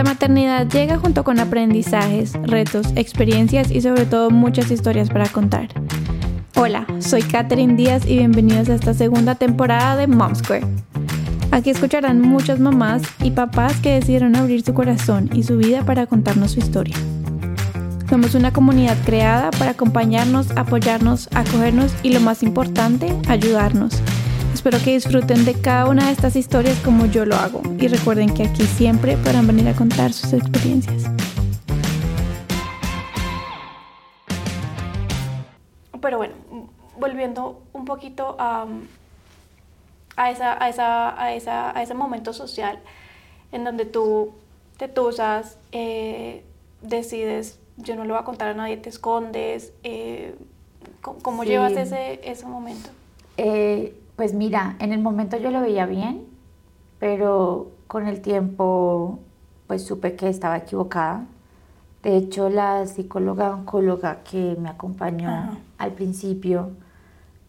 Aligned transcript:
La 0.00 0.04
maternidad 0.04 0.66
llega 0.66 0.96
junto 0.96 1.24
con 1.24 1.38
aprendizajes, 1.40 2.32
retos, 2.42 2.86
experiencias 2.96 3.70
y 3.70 3.82
sobre 3.82 4.06
todo 4.06 4.30
muchas 4.30 4.70
historias 4.70 5.10
para 5.10 5.28
contar. 5.28 5.68
Hola, 6.56 6.86
soy 7.00 7.20
Katherine 7.20 7.74
Díaz 7.74 8.06
y 8.06 8.16
bienvenidos 8.16 8.70
a 8.70 8.76
esta 8.76 8.94
segunda 8.94 9.34
temporada 9.34 9.96
de 9.96 10.06
Mom 10.06 10.34
Square. 10.34 10.66
Aquí 11.50 11.68
escucharán 11.68 12.22
muchas 12.22 12.60
mamás 12.60 13.02
y 13.22 13.32
papás 13.32 13.78
que 13.80 13.92
decidieron 13.92 14.36
abrir 14.36 14.62
su 14.62 14.72
corazón 14.72 15.28
y 15.34 15.42
su 15.42 15.58
vida 15.58 15.84
para 15.84 16.06
contarnos 16.06 16.52
su 16.52 16.60
historia. 16.60 16.96
Somos 18.08 18.34
una 18.34 18.54
comunidad 18.54 18.96
creada 19.04 19.50
para 19.50 19.72
acompañarnos, 19.72 20.50
apoyarnos, 20.56 21.28
acogernos 21.34 21.92
y 22.02 22.14
lo 22.14 22.20
más 22.20 22.42
importante, 22.42 23.14
ayudarnos 23.28 24.00
Espero 24.60 24.76
que 24.84 24.92
disfruten 24.92 25.46
de 25.46 25.58
cada 25.58 25.88
una 25.88 26.04
de 26.08 26.12
estas 26.12 26.36
historias 26.36 26.78
como 26.80 27.06
yo 27.06 27.24
lo 27.24 27.34
hago 27.34 27.62
y 27.78 27.88
recuerden 27.88 28.34
que 28.34 28.42
aquí 28.42 28.64
siempre 28.64 29.16
podrán 29.16 29.46
venir 29.46 29.66
a 29.68 29.72
contar 29.72 30.12
sus 30.12 30.34
experiencias. 30.34 31.04
Pero 35.98 36.18
bueno, 36.18 36.34
volviendo 36.98 37.62
un 37.72 37.86
poquito 37.86 38.36
a, 38.38 38.66
a, 40.16 40.30
esa, 40.30 40.62
a, 40.62 40.68
esa, 40.68 41.18
a, 41.18 41.32
esa, 41.32 41.74
a 41.74 41.82
ese 41.82 41.94
momento 41.94 42.34
social 42.34 42.80
en 43.52 43.64
donde 43.64 43.86
tú 43.86 44.34
te 44.76 44.88
tusas, 44.88 45.56
eh, 45.72 46.44
decides, 46.82 47.58
yo 47.78 47.96
no 47.96 48.04
le 48.04 48.10
voy 48.10 48.20
a 48.20 48.24
contar 48.24 48.48
a 48.48 48.54
nadie, 48.54 48.76
te 48.76 48.90
escondes, 48.90 49.72
eh, 49.84 50.34
¿cómo, 51.00 51.44
llevas 51.44 51.72
ese, 51.72 52.20
ese 52.22 52.44
momento? 52.44 52.90
Eh, 53.38 53.94
pues 54.20 54.34
mira, 54.34 54.76
en 54.80 54.92
el 54.92 55.00
momento 55.00 55.38
yo 55.38 55.50
lo 55.50 55.62
veía 55.62 55.86
bien, 55.86 56.26
pero 56.98 57.70
con 57.86 58.06
el 58.06 58.20
tiempo 58.20 59.18
pues 59.66 59.86
supe 59.86 60.14
que 60.14 60.28
estaba 60.28 60.58
equivocada. 60.58 61.24
De 62.02 62.18
hecho, 62.18 62.50
la 62.50 62.84
psicóloga 62.86 63.54
oncóloga 63.54 64.18
que 64.22 64.58
me 64.60 64.68
acompañó 64.68 65.56
al 65.78 65.92
principio 65.92 66.72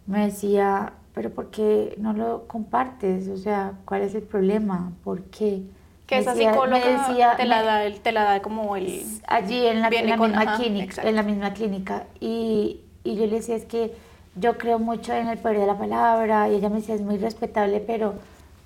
me 0.07 0.27
decía, 0.27 0.93
pero 1.13 1.31
¿por 1.31 1.47
qué 1.47 1.93
no 1.97 2.13
lo 2.13 2.47
compartes? 2.47 3.27
O 3.27 3.35
sea, 3.35 3.73
¿cuál 3.83 4.03
es 4.03 4.15
el 4.15 4.23
problema? 4.23 4.93
¿Por 5.03 5.23
qué? 5.23 5.63
Que 6.07 6.19
esa 6.19 6.33
psicóloga 6.33 7.35
te, 7.35 7.45
la 7.47 7.63
da, 7.63 7.93
te 8.01 8.13
la 8.13 8.23
da 8.23 8.41
como 8.41 8.77
el... 8.77 9.03
Allí 9.27 9.67
en 9.67 9.81
la, 9.81 9.89
misma, 9.89 10.55
clínica, 10.55 11.01
en 11.01 11.17
la 11.17 11.23
misma 11.23 11.51
clínica. 11.51 12.05
Y, 12.21 12.79
y 13.03 13.15
yo 13.15 13.25
le 13.25 13.35
decía, 13.39 13.57
es 13.57 13.65
que 13.65 13.93
yo 14.35 14.57
creo 14.57 14.79
mucho 14.79 15.13
en 15.13 15.27
el 15.27 15.37
poder 15.37 15.59
de 15.59 15.67
la 15.67 15.77
palabra 15.77 16.49
y 16.49 16.55
ella 16.55 16.69
me 16.69 16.77
decía, 16.77 16.95
es 16.95 17.01
muy 17.01 17.17
respetable, 17.17 17.79
pero 17.79 18.13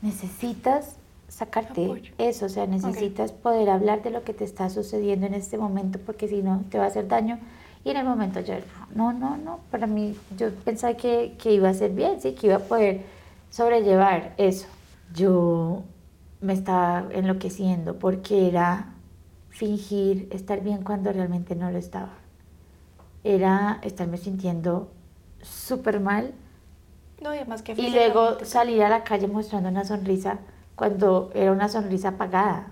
necesitas 0.01 0.97
sacarte 1.27 2.13
eso, 2.17 2.45
o 2.45 2.49
sea, 2.49 2.67
necesitas 2.67 3.31
poder 3.31 3.69
hablar 3.69 4.03
de 4.03 4.11
lo 4.11 4.23
que 4.23 4.33
te 4.33 4.43
está 4.43 4.69
sucediendo 4.69 5.25
en 5.25 5.33
este 5.33 5.57
momento 5.57 5.99
porque 6.05 6.27
si 6.27 6.41
no 6.41 6.63
te 6.69 6.77
va 6.77 6.85
a 6.85 6.87
hacer 6.87 7.07
daño. 7.07 7.39
Y 7.83 7.91
en 7.91 7.97
el 7.97 8.05
momento 8.05 8.39
yo, 8.39 8.55
no, 8.95 9.13
no, 9.13 9.37
no, 9.37 9.59
para 9.69 9.85
mí 9.85 10.15
yo 10.37 10.51
pensaba 10.51 10.95
que, 10.95 11.35
que 11.41 11.53
iba 11.53 11.69
a 11.69 11.73
ser 11.73 11.91
bien, 11.91 12.19
sí, 12.21 12.33
que 12.33 12.47
iba 12.47 12.55
a 12.55 12.59
poder 12.59 13.01
sobrellevar 13.49 14.33
eso. 14.37 14.67
Yo 15.13 15.83
me 16.41 16.53
estaba 16.53 17.07
enloqueciendo 17.11 17.97
porque 17.97 18.47
era 18.47 18.93
fingir 19.49 20.27
estar 20.31 20.61
bien 20.61 20.83
cuando 20.83 21.11
realmente 21.11 21.55
no 21.55 21.71
lo 21.71 21.77
estaba. 21.77 22.13
Era 23.23 23.79
estarme 23.83 24.17
sintiendo 24.17 24.89
súper 25.45 25.99
mal. 25.99 26.33
No, 27.21 27.33
y 27.33 27.37
además 27.37 27.61
que 27.61 27.73
Y 27.73 27.91
luego 27.91 28.43
salir 28.43 28.83
a 28.83 28.89
la 28.89 29.03
calle 29.03 29.27
mostrando 29.27 29.69
una 29.69 29.85
sonrisa 29.85 30.39
cuando 30.75 31.31
era 31.33 31.51
una 31.51 31.69
sonrisa 31.69 32.09
apagada. 32.09 32.67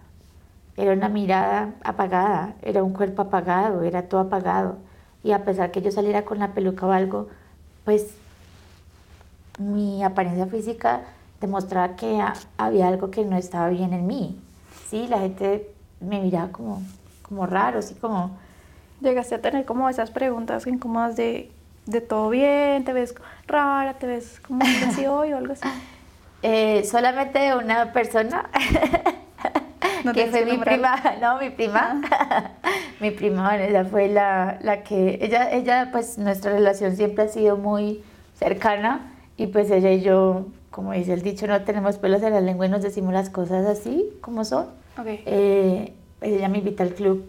Era 0.76 0.94
una 0.94 1.08
mirada 1.08 1.74
apagada, 1.84 2.56
era 2.62 2.84
un 2.84 2.94
cuerpo 2.94 3.22
apagado, 3.22 3.84
era 3.84 4.04
todo 4.04 4.22
apagado. 4.22 4.78
Y 5.24 5.32
a 5.32 5.46
pesar 5.46 5.72
que 5.72 5.82
yo 5.82 5.92
saliera 5.92 6.26
con 6.26 6.40
la 6.40 6.54
peluca 6.54 6.86
o 6.86 6.92
algo, 6.92 7.30
pues 7.86 8.16
mi 9.60 10.04
apariencia 10.04 10.48
física 10.48 11.02
demostraba 11.40 11.96
que 11.96 12.22
había 12.58 12.88
algo 12.88 13.12
que 13.12 13.24
no 13.24 13.38
estaba 13.38 13.70
bien 13.70 13.94
en 13.94 14.08
mí. 14.08 14.42
Sí, 14.88 15.08
la 15.08 15.20
gente 15.20 15.70
me 16.00 16.20
miraba 16.22 16.52
como, 16.52 16.82
como 17.22 17.46
raro, 17.46 17.80
así 17.80 17.96
como... 17.96 18.32
Llegaste 19.02 19.36
a 19.36 19.42
tener 19.42 19.66
como 19.66 19.90
esas 19.90 20.12
preguntas 20.12 20.66
incómodas 20.66 21.18
de 21.18 21.52
de 21.86 22.02
todo 22.02 22.30
bien, 22.30 22.84
te 22.86 22.94
ves 22.94 23.16
rara, 23.48 23.96
te 23.96 24.08
ves 24.08 24.40
como 24.40 24.64
así 24.64 25.06
hoy 25.08 25.34
o 25.34 25.38
algo 25.38 25.54
así. 25.54 25.68
Eh, 26.42 26.84
solamente 26.84 27.56
una 27.56 27.94
persona 27.94 28.50
que 30.14 30.28
fue 30.28 30.46
mi 30.46 30.58
prima, 30.58 30.96
no, 31.22 31.40
mi 31.40 31.50
prima, 31.50 32.02
mi 33.00 33.12
prima 33.12 33.58
ella 33.58 33.86
fue 33.86 34.10
la, 34.10 34.60
la, 34.62 34.84
que, 34.84 35.20
ella, 35.22 35.52
ella, 35.52 35.90
pues 35.92 36.18
nuestra 36.18 36.52
relación 36.52 36.96
siempre 36.96 37.26
ha 37.26 37.28
sido 37.28 37.58
muy 37.58 38.04
cercana 38.36 39.14
y 39.38 39.48
pues 39.48 39.72
ella 39.72 39.92
y 39.92 40.02
yo, 40.02 40.48
como 40.70 40.92
dice 40.94 41.14
el 41.14 41.22
dicho, 41.22 41.48
no 41.48 41.62
tenemos 41.64 41.98
pelos 41.98 42.22
en 42.24 42.34
la 42.34 42.42
lengua 42.42 42.66
y 42.66 42.70
nos 42.70 42.82
decimos 42.82 43.14
las 43.14 43.30
cosas 43.30 43.66
así 43.66 44.10
como 44.22 44.44
son. 44.44 44.68
Okay. 44.98 45.24
Eh, 45.26 45.94
ella 46.22 46.50
me 46.50 46.60
invita 46.60 46.84
al 46.84 46.94
club 46.94 47.26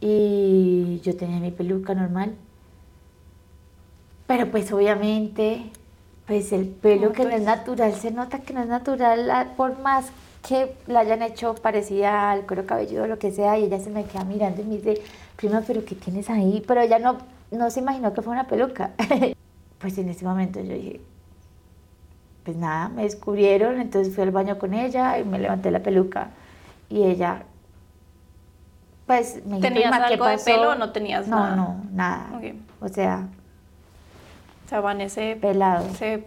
y 0.00 1.00
yo 1.04 1.16
tenía 1.16 1.38
mi 1.38 1.50
peluca 1.50 1.94
normal 1.94 2.34
pero 4.32 4.50
pues 4.50 4.72
obviamente, 4.72 5.60
pues 6.26 6.54
el 6.54 6.66
pelo 6.66 7.12
que 7.12 7.22
no 7.22 7.32
es 7.32 7.42
natural, 7.42 7.92
se 7.92 8.10
nota 8.12 8.38
que 8.38 8.54
no 8.54 8.62
es 8.62 8.66
natural, 8.66 9.52
por 9.58 9.78
más 9.80 10.06
que 10.48 10.74
la 10.86 11.00
hayan 11.00 11.20
hecho 11.20 11.54
parecida 11.56 12.30
al 12.30 12.46
cuero 12.46 12.64
cabelludo 12.64 13.02
o 13.02 13.06
lo 13.08 13.18
que 13.18 13.30
sea, 13.30 13.58
y 13.58 13.64
ella 13.64 13.78
se 13.78 13.90
me 13.90 14.04
queda 14.04 14.24
mirando 14.24 14.62
y 14.62 14.64
me 14.64 14.76
dice, 14.78 15.02
prima, 15.36 15.62
pero 15.66 15.84
¿qué 15.84 15.96
tienes 15.96 16.30
ahí? 16.30 16.64
Pero 16.66 16.80
ella 16.80 16.98
no, 16.98 17.18
no 17.50 17.68
se 17.68 17.80
imaginó 17.80 18.14
que 18.14 18.22
fue 18.22 18.32
una 18.32 18.46
peluca. 18.46 18.92
pues 19.78 19.98
en 19.98 20.08
ese 20.08 20.24
momento 20.24 20.60
yo 20.60 20.72
dije, 20.76 21.02
pues 22.42 22.56
nada, 22.56 22.88
me 22.88 23.02
descubrieron, 23.02 23.82
entonces 23.82 24.14
fui 24.14 24.24
al 24.24 24.30
baño 24.30 24.58
con 24.58 24.72
ella 24.72 25.18
y 25.18 25.24
me 25.24 25.38
levanté 25.40 25.70
la 25.70 25.82
peluca. 25.82 26.30
Y 26.88 27.02
ella, 27.02 27.42
pues 29.06 29.44
me 29.44 29.56
dijo, 29.56 29.68
¿Tenías 29.68 29.92
algo 29.92 30.26
de 30.26 30.38
pelo 30.38 30.70
o 30.70 30.74
no 30.74 30.90
tenías 30.90 31.28
nada? 31.28 31.54
No, 31.54 31.74
no, 31.74 31.84
nada. 31.92 32.40
O 32.80 32.88
sea, 32.88 33.28
sea, 34.80 35.02
ese 35.02 35.36
pelado. 35.40 35.86
Ese, 35.88 36.24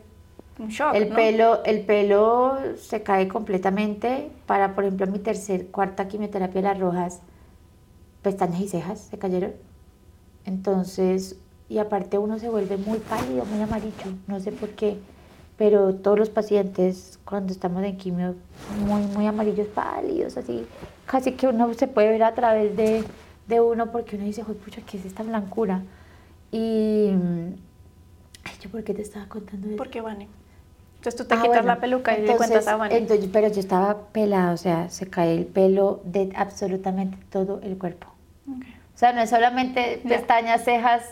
un 0.60 0.70
shock, 0.70 0.96
el 0.96 1.10
pelo 1.10 1.64
el 1.66 1.82
pelo 1.82 2.58
se 2.78 3.04
cae 3.04 3.28
completamente 3.28 4.30
para 4.46 4.74
por 4.74 4.86
ejemplo 4.86 5.08
mi 5.08 5.20
tercer 5.20 5.68
cuarta 5.68 6.08
quimioterapia 6.08 6.62
las 6.62 6.80
rojas 6.80 7.22
pestañas 8.22 8.62
y 8.62 8.68
cejas 8.68 9.00
se 9.00 9.18
cayeron. 9.18 9.52
Entonces 10.46 11.38
y 11.68 11.80
aparte 11.80 12.18
uno 12.18 12.40
se 12.40 12.50
vuelve 12.50 12.78
muy 12.78 13.00
pálido 13.00 13.46
muy 13.46 13.62
amarillo 13.62 14.14
no 14.28 14.40
sé 14.40 14.52
por 14.52 14.70
qué 14.70 14.98
pero 15.58 15.96
todos 15.96 16.20
los 16.20 16.30
pacientes 16.30 17.20
cuando 17.26 17.52
estamos 17.52 17.84
en 17.84 17.98
quimio 17.98 18.36
muy 18.86 19.02
muy 19.08 19.26
amarillos 19.26 19.68
pálidos 19.68 20.38
así 20.38 20.66
casi 21.06 21.32
que 21.32 21.48
uno 21.48 21.74
se 21.74 21.88
puede 21.88 22.10
ver 22.10 22.24
a 22.24 22.36
través 22.36 22.76
de, 22.78 23.04
de 23.48 23.62
uno 23.62 23.92
porque 23.92 24.16
uno 24.16 24.26
dice 24.26 24.44
pucha 24.44 24.82
qué 24.86 24.98
es 24.98 25.06
esta 25.06 25.24
blancura 25.24 25.82
y 26.52 27.10
¿por 28.70 28.84
qué 28.84 28.94
te 28.94 29.02
estaba 29.02 29.28
contando 29.28 29.68
eso? 29.68 29.78
Porque 29.78 30.02
Vane. 30.02 30.28
Entonces 30.98 31.16
tú 31.16 31.26
te 31.26 31.36
ah, 31.36 31.42
quitas 31.42 31.66
la 31.66 31.80
peluca 31.80 32.18
y 32.18 32.26
te 32.26 32.36
cuentas 32.36 32.68
a 32.68 32.78
Vane. 32.78 32.98
Entonces, 32.98 33.30
pero 33.32 33.48
yo 33.48 33.60
estaba 33.60 34.08
pelada, 34.12 34.54
o 34.54 34.58
sea, 34.58 34.90
se 34.90 35.08
cae 35.08 35.36
el 35.36 35.46
pelo 35.46 36.02
de 36.04 36.32
absolutamente 36.36 37.18
todo 37.30 37.60
el 37.62 37.78
cuerpo. 37.78 38.08
O 38.48 38.98
sea, 38.98 39.12
no 39.12 39.22
es 39.22 39.30
solamente 39.30 40.02
pestañas, 40.08 40.64
cejas, 40.64 41.04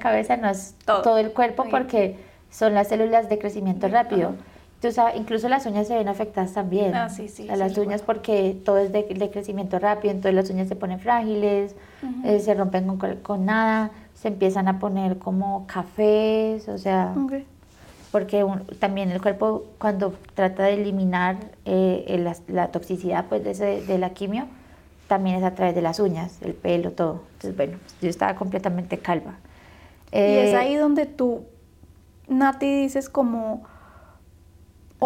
cabeza, 0.00 0.36
no 0.36 0.48
es 0.48 0.76
todo, 0.86 1.18
el 1.18 1.32
cuerpo 1.32 1.64
porque 1.70 2.16
son 2.50 2.74
las 2.74 2.88
células 2.88 3.28
de 3.28 3.38
crecimiento 3.38 3.88
rápido. 3.88 4.34
Entonces, 4.82 5.04
incluso 5.16 5.48
las 5.48 5.64
uñas 5.66 5.86
se 5.86 5.94
ven 5.94 6.08
afectadas 6.08 6.54
también. 6.54 6.94
Ah, 6.94 7.08
sí, 7.08 7.28
sí. 7.28 7.46
las 7.46 7.78
uñas 7.78 8.02
porque 8.02 8.56
todo 8.64 8.78
es 8.78 8.92
de, 8.92 9.30
crecimiento 9.30 9.78
rápido, 9.78 10.12
entonces 10.12 10.34
las 10.34 10.50
uñas 10.50 10.68
se 10.68 10.74
ponen 10.74 10.98
frágiles, 10.98 11.76
eh, 12.24 12.40
se 12.40 12.52
rompen 12.54 12.96
con, 12.96 13.16
con 13.16 13.46
nada 13.46 13.92
se 14.22 14.28
empiezan 14.28 14.68
a 14.68 14.78
poner 14.78 15.18
como 15.18 15.66
cafés, 15.66 16.68
o 16.68 16.78
sea, 16.78 17.12
porque 18.12 18.46
también 18.78 19.10
el 19.10 19.20
cuerpo 19.20 19.64
cuando 19.78 20.14
trata 20.34 20.62
de 20.62 20.74
eliminar 20.74 21.38
eh, 21.64 22.24
la, 22.46 22.68
toxicidad 22.68 23.24
pues, 23.28 23.42
de, 23.42 23.82
de, 23.82 23.98
la 23.98 24.10
quimio, 24.10 24.46
también 25.08 25.34
es 25.36 25.42
a 25.42 25.56
través 25.56 25.74
de 25.74 25.82
las 25.82 25.98
uñas, 25.98 26.40
el 26.42 26.54
pelo, 26.54 26.92
todo. 26.92 27.24
Entonces, 27.32 27.56
bueno, 27.56 27.78
yo 28.00 28.08
estaba 28.08 28.36
completamente 28.36 28.98
calva. 28.98 29.34
y 30.12 30.18
es 30.18 30.50
eh, 30.50 30.56
ahí 30.56 30.76
donde 30.76 31.06
tú, 31.06 31.42
Nati, 32.28 32.82
dices 32.82 33.08
como, 33.08 33.64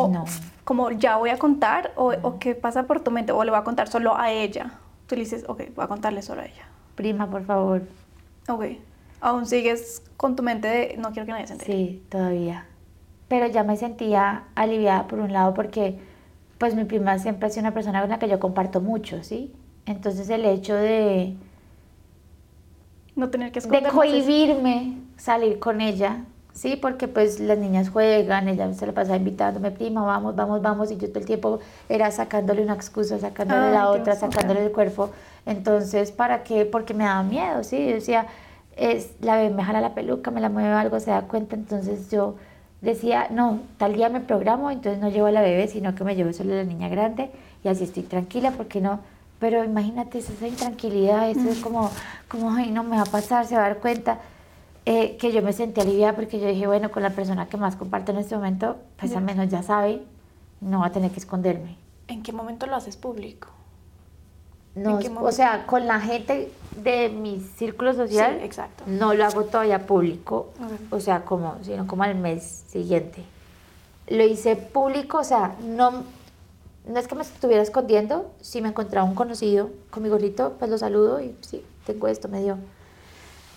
no. 0.08 0.25
como 0.64 0.90
ya 0.90 1.16
voy 1.16 1.31
a 1.31 1.38
contar, 1.38 1.93
o, 1.96 2.12
o 2.22 2.38
qué 2.38 2.54
pasa 2.54 2.84
por 2.84 3.00
tu 3.00 3.10
mente, 3.10 3.32
o 3.32 3.43
le 3.44 3.50
voy 3.50 3.60
a 3.60 3.64
contar 3.64 3.88
solo 3.88 4.16
a 4.16 4.31
ella. 4.31 4.72
Tú 5.06 5.14
le 5.14 5.22
dices, 5.22 5.44
ok, 5.48 5.75
voy 5.75 5.84
a 5.84 5.88
contarle 5.88 6.22
solo 6.22 6.43
a 6.43 6.46
ella. 6.46 6.69
Prima, 6.94 7.31
por 7.31 7.44
favor. 7.44 7.82
Ok 8.48 8.64
aún 9.20 9.46
sigues 9.46 10.02
con 10.16 10.37
tu 10.37 10.43
mente 10.43 10.69
de 10.69 10.96
no 10.98 11.10
quiero 11.10 11.26
que 11.26 11.32
nadie 11.32 11.46
se 11.46 11.54
entere. 11.54 11.72
Sí, 11.72 12.02
todavía. 12.08 12.66
Pero 13.28 13.46
ya 13.46 13.64
me 13.64 13.76
sentía 13.76 14.44
aliviada 14.54 15.08
por 15.08 15.19
un 15.19 15.32
lado 15.32 15.54
porque 15.54 15.98
pues 16.58 16.75
mi 16.75 16.84
prima 16.84 17.19
siempre 17.19 17.46
ha 17.46 17.50
sido 17.50 17.62
una 17.62 17.75
persona 17.75 18.00
con 18.00 18.10
la 18.10 18.19
que 18.19 18.28
yo 18.28 18.38
comparto 18.38 18.81
mucho, 18.81 19.22
¿sí? 19.22 19.52
Entonces 19.84 20.31
el 20.31 20.44
hecho 20.44 20.75
de... 20.75 21.34
No 23.14 23.31
tener 23.31 23.50
que 23.50 23.60
De 23.60 23.82
cohibirme 23.82 24.98
salir 25.16 25.58
con 25.58 25.81
ella, 25.81 26.25
¿sí? 26.56 26.76
Porque 26.76 27.06
pues 27.06 27.38
las 27.38 27.58
niñas 27.58 27.91
juegan, 27.91 28.49
ella 28.49 28.73
se 28.75 28.87
la 28.87 28.93
pasaba 28.93 29.17
invitándome, 29.17 29.70
prima, 29.70 30.05
vamos, 30.05 30.35
vamos, 30.35 30.62
vamos, 30.62 30.91
y 30.91 30.97
yo 30.97 31.08
todo 31.08 31.20
el 31.20 31.26
tiempo 31.26 31.61
era 31.88 32.11
sacándole 32.11 32.62
una 32.62 32.75
excusa, 32.75 33.19
sacándole 33.19 33.73
la 33.73 33.91
otra, 33.91 34.17
sacándole 34.17 34.64
el 34.64 34.73
cuerpo. 34.73 35.11
Entonces, 35.44 36.11
¿para 36.11 36.43
qué? 36.43 36.64
Porque 36.64 36.94
me 36.94 37.05
daba 37.05 37.23
miedo, 37.23 37.62
¿sí? 37.62 37.87
Yo 37.87 37.94
decía, 37.94 38.26
es, 38.75 39.12
la 39.20 39.37
bebé 39.37 39.55
me 39.55 39.62
jala 39.62 39.81
la 39.81 39.94
peluca, 39.94 40.31
me 40.31 40.41
la 40.41 40.49
mueve 40.49 40.70
algo, 40.70 40.99
se 40.99 41.11
da 41.11 41.23
cuenta, 41.23 41.55
entonces 41.55 42.11
yo 42.11 42.37
decía, 42.81 43.29
no, 43.31 43.61
tal 43.76 43.94
día 43.94 44.08
me 44.08 44.20
programo, 44.20 44.70
entonces 44.70 45.00
no 45.00 45.11
llevo 45.11 45.26
a 45.26 45.32
la 45.32 45.43
bebé, 45.43 45.69
sino 45.69 45.94
que 45.94 46.05
me 46.05 46.17
llevo 46.17 46.32
solo 46.32 46.55
a 46.55 46.56
la 46.56 46.64
niña 46.64 46.88
grande 46.88 47.31
y 47.62 47.69
así 47.69 47.85
estoy 47.85 48.03
tranquila 48.03 48.53
porque 48.53 48.81
no, 48.81 49.00
pero 49.38 49.62
imagínate 49.64 50.19
esa 50.19 50.47
intranquilidad, 50.47 51.29
eso 51.29 51.49
es 51.49 51.58
como, 51.58 51.91
como, 52.29 52.53
ay, 52.53 52.70
no 52.70 52.82
me 52.82 52.97
va 52.97 53.03
a 53.03 53.06
pasar, 53.06 53.47
se 53.47 53.56
va 53.56 53.64
a 53.64 53.69
dar 53.69 53.79
cuenta. 53.79 54.19
Eh, 54.88 55.16
que 55.16 55.32
yo 55.32 55.42
me 55.42 55.52
sentí 55.52 55.80
aliviada 55.80 56.14
porque 56.14 56.38
yo 56.38 56.46
dije, 56.46 56.68
bueno, 56.68 56.92
con 56.92 57.02
la 57.02 57.10
persona 57.10 57.48
que 57.48 57.56
más 57.56 57.74
comparto 57.74 58.12
en 58.12 58.18
este 58.18 58.36
momento, 58.36 58.76
pues 58.96 59.16
al 59.16 59.24
menos 59.24 59.48
ya 59.48 59.64
sabe, 59.64 60.00
no 60.60 60.78
va 60.78 60.86
a 60.86 60.92
tener 60.92 61.10
que 61.10 61.18
esconderme. 61.18 61.76
¿En 62.06 62.22
qué 62.22 62.32
momento 62.32 62.66
lo 62.66 62.76
haces 62.76 62.96
público? 62.96 63.48
No, 64.76 65.00
o 65.22 65.32
sea, 65.32 65.66
con 65.66 65.86
la 65.86 66.00
gente 66.00 66.52
de 66.82 67.08
mi 67.08 67.40
círculo 67.40 67.94
social, 67.94 68.38
exacto. 68.42 68.84
no 68.86 69.12
lo 69.12 69.24
hago 69.24 69.44
todavía 69.44 69.86
público, 69.86 70.52
o 70.90 71.00
sea, 71.00 71.24
como, 71.24 71.56
sino 71.62 71.88
como 71.88 72.04
al 72.04 72.14
mes 72.14 72.64
siguiente. 72.68 73.24
Lo 74.06 74.22
hice 74.22 74.54
público, 74.54 75.18
o 75.18 75.24
sea, 75.24 75.56
no, 75.64 76.04
no 76.86 76.98
es 76.98 77.08
que 77.08 77.14
me 77.16 77.22
estuviera 77.22 77.62
escondiendo, 77.62 78.30
si 78.40 78.60
me 78.60 78.68
encontraba 78.68 79.04
un 79.08 79.16
conocido 79.16 79.70
con 79.90 80.04
mi 80.04 80.10
gorrito, 80.10 80.52
pues 80.60 80.70
lo 80.70 80.78
saludo 80.78 81.20
y 81.20 81.34
sí, 81.40 81.64
tengo 81.86 82.06
esto, 82.06 82.28
me 82.28 82.40
dio. 82.40 82.58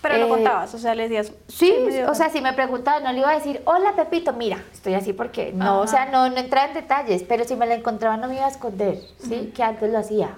Pero 0.02 0.16
lo 0.16 0.26
eh, 0.26 0.28
contabas, 0.28 0.74
o 0.74 0.78
sea, 0.78 0.94
le 0.94 1.08
decías. 1.08 1.32
Sí, 1.48 1.72
o 2.08 2.14
sea, 2.14 2.30
si 2.30 2.40
me 2.40 2.52
preguntaba, 2.54 3.00
no 3.00 3.12
le 3.12 3.18
iba 3.18 3.30
a 3.30 3.34
decir, 3.34 3.60
hola 3.66 3.94
Pepito, 3.96 4.32
mira, 4.32 4.62
estoy 4.72 4.94
así 4.94 5.12
porque 5.12 5.52
no, 5.52 5.80
o 5.80 5.86
sea, 5.86 6.06
no, 6.06 6.28
no 6.30 6.36
entraba 6.38 6.68
en 6.68 6.74
detalles, 6.74 7.22
pero 7.22 7.44
si 7.44 7.54
me 7.56 7.66
la 7.66 7.74
encontraba 7.74 8.16
no 8.16 8.28
me 8.28 8.36
iba 8.36 8.46
a 8.46 8.48
esconder, 8.48 8.98
¿sí? 9.18 9.52
Que 9.54 9.62
antes 9.62 9.90
lo 9.92 9.98
hacía 9.98 10.30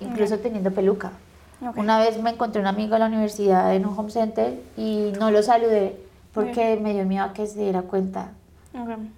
incluso 0.00 0.38
teniendo 0.38 0.70
peluca. 0.70 1.12
Una 1.76 1.98
vez 1.98 2.20
me 2.20 2.30
encontré 2.30 2.60
un 2.60 2.66
amigo 2.66 2.94
en 2.94 3.00
la 3.00 3.06
universidad 3.06 3.74
en 3.74 3.86
un 3.86 3.98
home 3.98 4.10
center 4.10 4.60
y 4.76 5.12
no 5.18 5.30
lo 5.30 5.42
saludé 5.42 5.98
porque 6.34 6.78
me 6.82 6.92
dio 6.92 7.04
miedo 7.04 7.24
a 7.24 7.32
que 7.32 7.46
se 7.46 7.58
diera 7.58 7.82
cuenta 7.82 8.32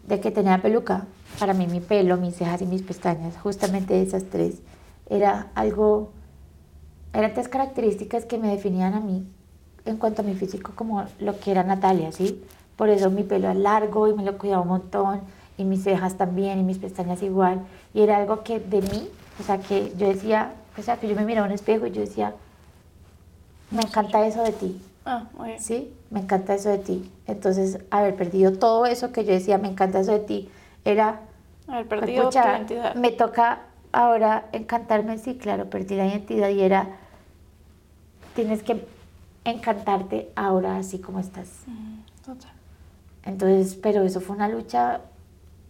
de 0.04 0.20
que 0.20 0.30
tenía 0.30 0.60
peluca. 0.62 1.06
Para 1.40 1.54
mí 1.54 1.66
mi 1.66 1.80
pelo, 1.80 2.16
mis 2.18 2.36
cejas 2.36 2.62
y 2.62 2.66
mis 2.66 2.82
pestañas, 2.82 3.36
justamente 3.38 4.00
esas 4.00 4.24
tres, 4.24 4.60
era 5.08 5.48
algo, 5.54 6.12
eran 7.12 7.34
tres 7.34 7.48
características 7.48 8.26
que 8.26 8.38
me 8.38 8.48
definían 8.48 8.94
a 8.94 9.00
mí 9.00 9.26
en 9.86 9.96
cuanto 9.96 10.22
a 10.22 10.24
mi 10.24 10.34
físico 10.34 10.72
como 10.74 11.04
lo 11.20 11.38
que 11.38 11.50
era 11.50 11.62
Natalia, 11.62 12.12
¿sí? 12.12 12.44
Por 12.76 12.90
eso 12.90 13.10
mi 13.10 13.22
pelo 13.22 13.48
es 13.50 13.56
largo 13.56 14.08
y 14.08 14.14
me 14.14 14.22
lo 14.24 14.36
cuidaba 14.36 14.62
un 14.62 14.68
montón 14.68 15.20
y 15.56 15.64
mis 15.64 15.82
cejas 15.82 16.16
también 16.16 16.58
y 16.58 16.62
mis 16.62 16.78
pestañas 16.78 17.22
igual. 17.22 17.60
Y 17.94 18.02
era 18.02 18.18
algo 18.18 18.42
que 18.42 18.60
de 18.60 18.82
mí, 18.82 19.08
o 19.40 19.42
sea, 19.42 19.58
que 19.58 19.92
yo 19.96 20.08
decía, 20.08 20.52
o 20.78 20.82
sea, 20.82 20.98
que 20.98 21.08
yo 21.08 21.16
me 21.16 21.24
miraba 21.24 21.46
en 21.46 21.52
un 21.52 21.54
espejo 21.54 21.86
y 21.86 21.92
yo 21.92 22.02
decía, 22.02 22.34
me 23.70 23.82
encanta 23.82 24.26
eso 24.26 24.42
de 24.42 24.52
ti. 24.52 24.82
Ah, 25.06 25.24
Sí, 25.58 25.94
me 26.10 26.20
encanta 26.20 26.54
eso 26.54 26.68
de 26.68 26.78
ti. 26.78 27.10
Entonces, 27.26 27.78
haber 27.90 28.16
perdido 28.16 28.52
todo 28.52 28.86
eso 28.86 29.12
que 29.12 29.24
yo 29.24 29.32
decía, 29.32 29.56
me 29.56 29.68
encanta 29.68 30.00
eso 30.00 30.12
de 30.12 30.18
ti, 30.18 30.50
era... 30.84 31.20
Haber 31.68 31.86
perdido 31.86 32.28
tu 32.28 32.38
identidad. 32.38 32.94
Me 32.94 33.10
toca 33.10 33.60
ahora 33.92 34.46
encantarme, 34.52 35.16
sí, 35.18 35.36
claro, 35.36 35.70
perdí 35.70 35.96
la 35.96 36.06
identidad 36.06 36.50
y 36.50 36.60
era, 36.60 36.88
tienes 38.34 38.62
que 38.62 38.84
encantarte 39.50 40.30
ahora 40.36 40.76
así 40.78 40.98
como 40.98 41.20
estás. 41.20 41.48
total. 42.24 42.52
Entonces, 43.24 43.74
pero 43.74 44.02
eso 44.02 44.20
fue 44.20 44.36
una 44.36 44.48
lucha 44.48 45.00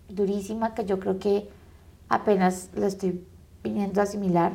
durísima 0.09 0.75
que 0.75 0.85
yo 0.85 1.01
creo 1.01 1.19
que 1.19 1.49
apenas 2.09 2.71
lo 2.75 2.87
estoy 2.87 3.25
viniendo 3.63 4.01
a 4.01 4.05
asimilar 4.05 4.53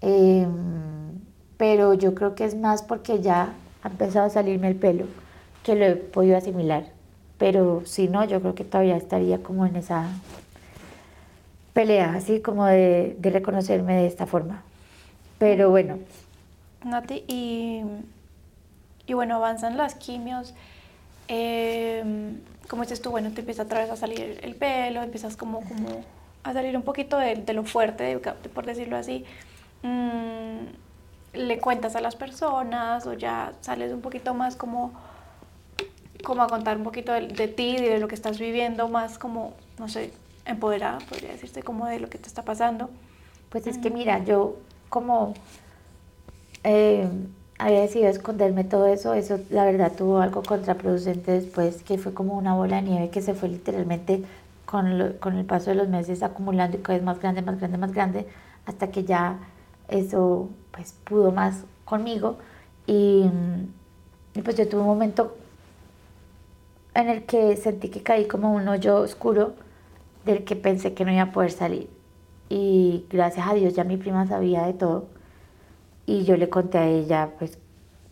Em, 0.00 1.20
pero 1.56 1.94
yo 1.94 2.14
creo 2.14 2.34
que 2.34 2.44
es 2.44 2.54
más 2.54 2.82
porque 2.82 3.20
ya 3.20 3.54
ha 3.82 3.88
empezado 3.88 4.26
a 4.26 4.30
salirme 4.30 4.68
el 4.68 4.76
pelo 4.76 5.06
que 5.62 5.74
lo 5.74 5.84
he 5.84 5.96
podido 5.96 6.36
asimilar. 6.36 6.84
Pero 7.38 7.82
si 7.84 8.08
no, 8.08 8.24
yo 8.24 8.40
creo 8.40 8.54
que 8.54 8.64
todavía 8.64 8.96
estaría 8.96 9.42
como 9.42 9.66
en 9.66 9.76
esa 9.76 10.08
pelea, 11.72 12.14
así 12.14 12.40
como 12.40 12.66
de, 12.66 13.16
reconocerme 13.20 13.96
de 13.96 14.06
esta 14.06 14.26
forma. 14.26 14.62
Pero 15.38 15.70
bueno. 15.70 15.98
Nati, 16.84 17.24
y, 17.26 17.82
y 19.06 19.14
bueno, 19.14 19.36
avanzan 19.36 19.76
las 19.76 19.94
quimios. 19.94 20.54
Em, 21.28 22.40
como 22.68 22.82
dices 22.82 23.00
tú, 23.02 23.10
bueno, 23.10 23.30
te 23.32 23.40
empieza 23.40 23.62
otra 23.62 23.80
vez 23.80 23.90
a 23.90 23.96
salir 23.96 24.40
el 24.42 24.54
pelo, 24.54 25.02
empiezas 25.02 25.36
como, 25.36 25.60
como 25.60 26.04
a 26.42 26.52
salir 26.52 26.76
un 26.76 26.82
poquito 26.82 27.18
de, 27.18 27.36
de 27.36 27.52
lo 27.52 27.64
fuerte, 27.64 28.18
por 28.54 28.66
decirlo 28.66 28.96
así. 28.96 29.24
Mm, 29.82 30.66
le 31.36 31.58
cuentas 31.58 31.96
a 31.96 32.00
las 32.00 32.16
personas 32.16 33.06
o 33.06 33.12
ya 33.12 33.52
sales 33.60 33.92
un 33.92 34.00
poquito 34.00 34.34
más 34.34 34.56
como, 34.56 34.92
como 36.24 36.42
a 36.42 36.48
contar 36.48 36.76
un 36.76 36.82
poquito 36.82 37.12
de, 37.12 37.48
ti 37.48 37.76
y 37.76 37.82
de 37.82 37.98
lo 37.98 38.08
que 38.08 38.14
estás 38.14 38.38
viviendo, 38.38 38.88
más 38.88 39.18
como, 39.18 39.52
no 39.78 39.88
sé, 39.88 40.12
empoderada, 40.44 40.98
podría 41.08 41.32
decirte, 41.32 41.62
como 41.62 41.86
de 41.86 42.00
lo 42.00 42.08
que 42.08 42.18
te 42.18 42.26
está 42.26 42.42
pasando. 42.42 42.90
Pues 43.50 43.66
es 43.66 43.78
que 43.78 43.90
mira, 43.90 44.24
yo 44.24 44.56
como 44.88 45.34
eh, 46.64 47.08
había 47.58 47.80
decidido 47.80 48.10
esconderme 48.10 48.64
todo 48.64 48.86
eso, 48.86 49.14
eso 49.14 49.38
la 49.50 49.64
verdad 49.64 49.92
tuvo 49.96 50.18
algo 50.18 50.42
contraproducente 50.42 51.32
después, 51.32 51.82
que 51.82 51.98
fue 51.98 52.12
como 52.12 52.36
una 52.36 52.54
bola 52.54 52.76
de 52.76 52.82
nieve 52.82 53.10
que 53.10 53.22
se 53.22 53.34
fue 53.34 53.48
literalmente 53.48 54.24
con, 54.66 55.14
con 55.20 55.36
el 55.36 55.44
paso 55.46 55.70
de 55.70 55.76
los 55.76 55.88
meses 55.88 56.22
acumulando 56.22 56.76
y 56.76 56.80
cada 56.80 56.98
vez 56.98 57.04
más 57.04 57.20
grande, 57.20 57.42
más 57.42 57.58
grande, 57.58 57.78
más 57.78 57.92
grande, 57.92 58.26
hasta 58.66 58.90
que 58.90 59.04
ya 59.04 59.38
eso 59.88 60.50
pues 60.72 60.92
pudo 61.04 61.32
más 61.32 61.64
conmigo 61.84 62.38
y, 62.86 63.24
pues 64.44 64.56
yo 64.56 64.68
tuve 64.68 64.80
un 64.80 64.86
momento 64.86 65.36
en 66.94 67.08
el 67.08 67.24
que 67.24 67.56
sentí 67.56 67.88
que 67.88 68.02
caí 68.02 68.26
como 68.26 68.52
un 68.52 68.68
hoyo 68.68 68.96
oscuro 68.96 69.54
del 70.24 70.44
que 70.44 70.56
pensé 70.56 70.94
que 70.94 71.04
no 71.04 71.12
iba 71.12 71.22
a 71.22 71.32
poder 71.32 71.52
salir. 71.52 71.88
Y 72.48 73.06
gracias 73.10 73.46
a 73.48 73.54
Dios 73.54 73.74
ya 73.74 73.84
mi 73.84 73.96
prima 73.96 74.26
sabía 74.26 74.66
de 74.66 74.74
todo 74.74 75.06
y 76.06 76.24
yo 76.24 76.36
le 76.36 76.48
conté 76.48 76.78
a 76.78 76.88
ella 76.88 77.30
pues 77.38 77.58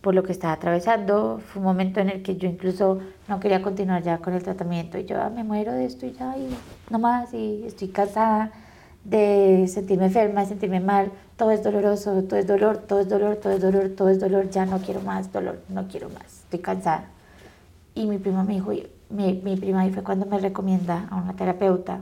por 0.00 0.14
lo 0.14 0.22
que 0.22 0.32
estaba 0.32 0.52
atravesando. 0.52 1.40
Fue 1.46 1.60
un 1.60 1.66
momento 1.66 2.00
en 2.00 2.10
el 2.10 2.22
que 2.22 2.36
yo 2.36 2.48
incluso 2.48 2.98
no 3.28 3.40
quería 3.40 3.62
continuar 3.62 4.02
ya 4.02 4.18
con 4.18 4.34
el 4.34 4.42
tratamiento 4.42 4.98
y 4.98 5.06
yo 5.06 5.20
ah, 5.20 5.30
me 5.30 5.44
muero 5.44 5.72
de 5.72 5.86
esto 5.86 6.04
y 6.06 6.12
ya 6.12 6.36
y 6.36 6.48
no 6.90 6.98
más 6.98 7.32
y 7.32 7.64
estoy 7.66 7.88
cansada 7.88 8.52
de 9.04 9.66
sentirme 9.68 10.06
enferma, 10.06 10.40
de 10.40 10.46
sentirme 10.46 10.80
mal, 10.80 11.12
todo 11.36 11.50
es 11.50 11.62
doloroso, 11.62 12.22
todo 12.24 12.38
es 12.38 12.46
dolor, 12.46 12.78
todo 12.78 13.00
es 13.00 13.08
dolor, 13.08 13.36
todo 13.36 13.52
es 13.52 13.60
dolor, 13.60 13.88
todo 13.90 14.08
es 14.08 14.20
dolor, 14.20 14.50
ya 14.50 14.66
no 14.66 14.78
quiero 14.78 15.00
más 15.02 15.30
dolor, 15.32 15.60
no 15.68 15.86
quiero 15.88 16.08
más, 16.08 16.44
estoy 16.44 16.60
cansada. 16.60 17.10
Y 17.94 18.06
mi 18.06 18.18
prima 18.18 18.44
me 18.44 18.54
dijo, 18.54 18.72
mi, 19.10 19.40
mi 19.44 19.56
prima 19.56 19.82
ahí 19.82 19.90
fue 19.90 20.02
cuando 20.02 20.26
me 20.26 20.38
recomienda 20.38 21.06
a 21.10 21.16
una 21.16 21.34
terapeuta 21.34 22.00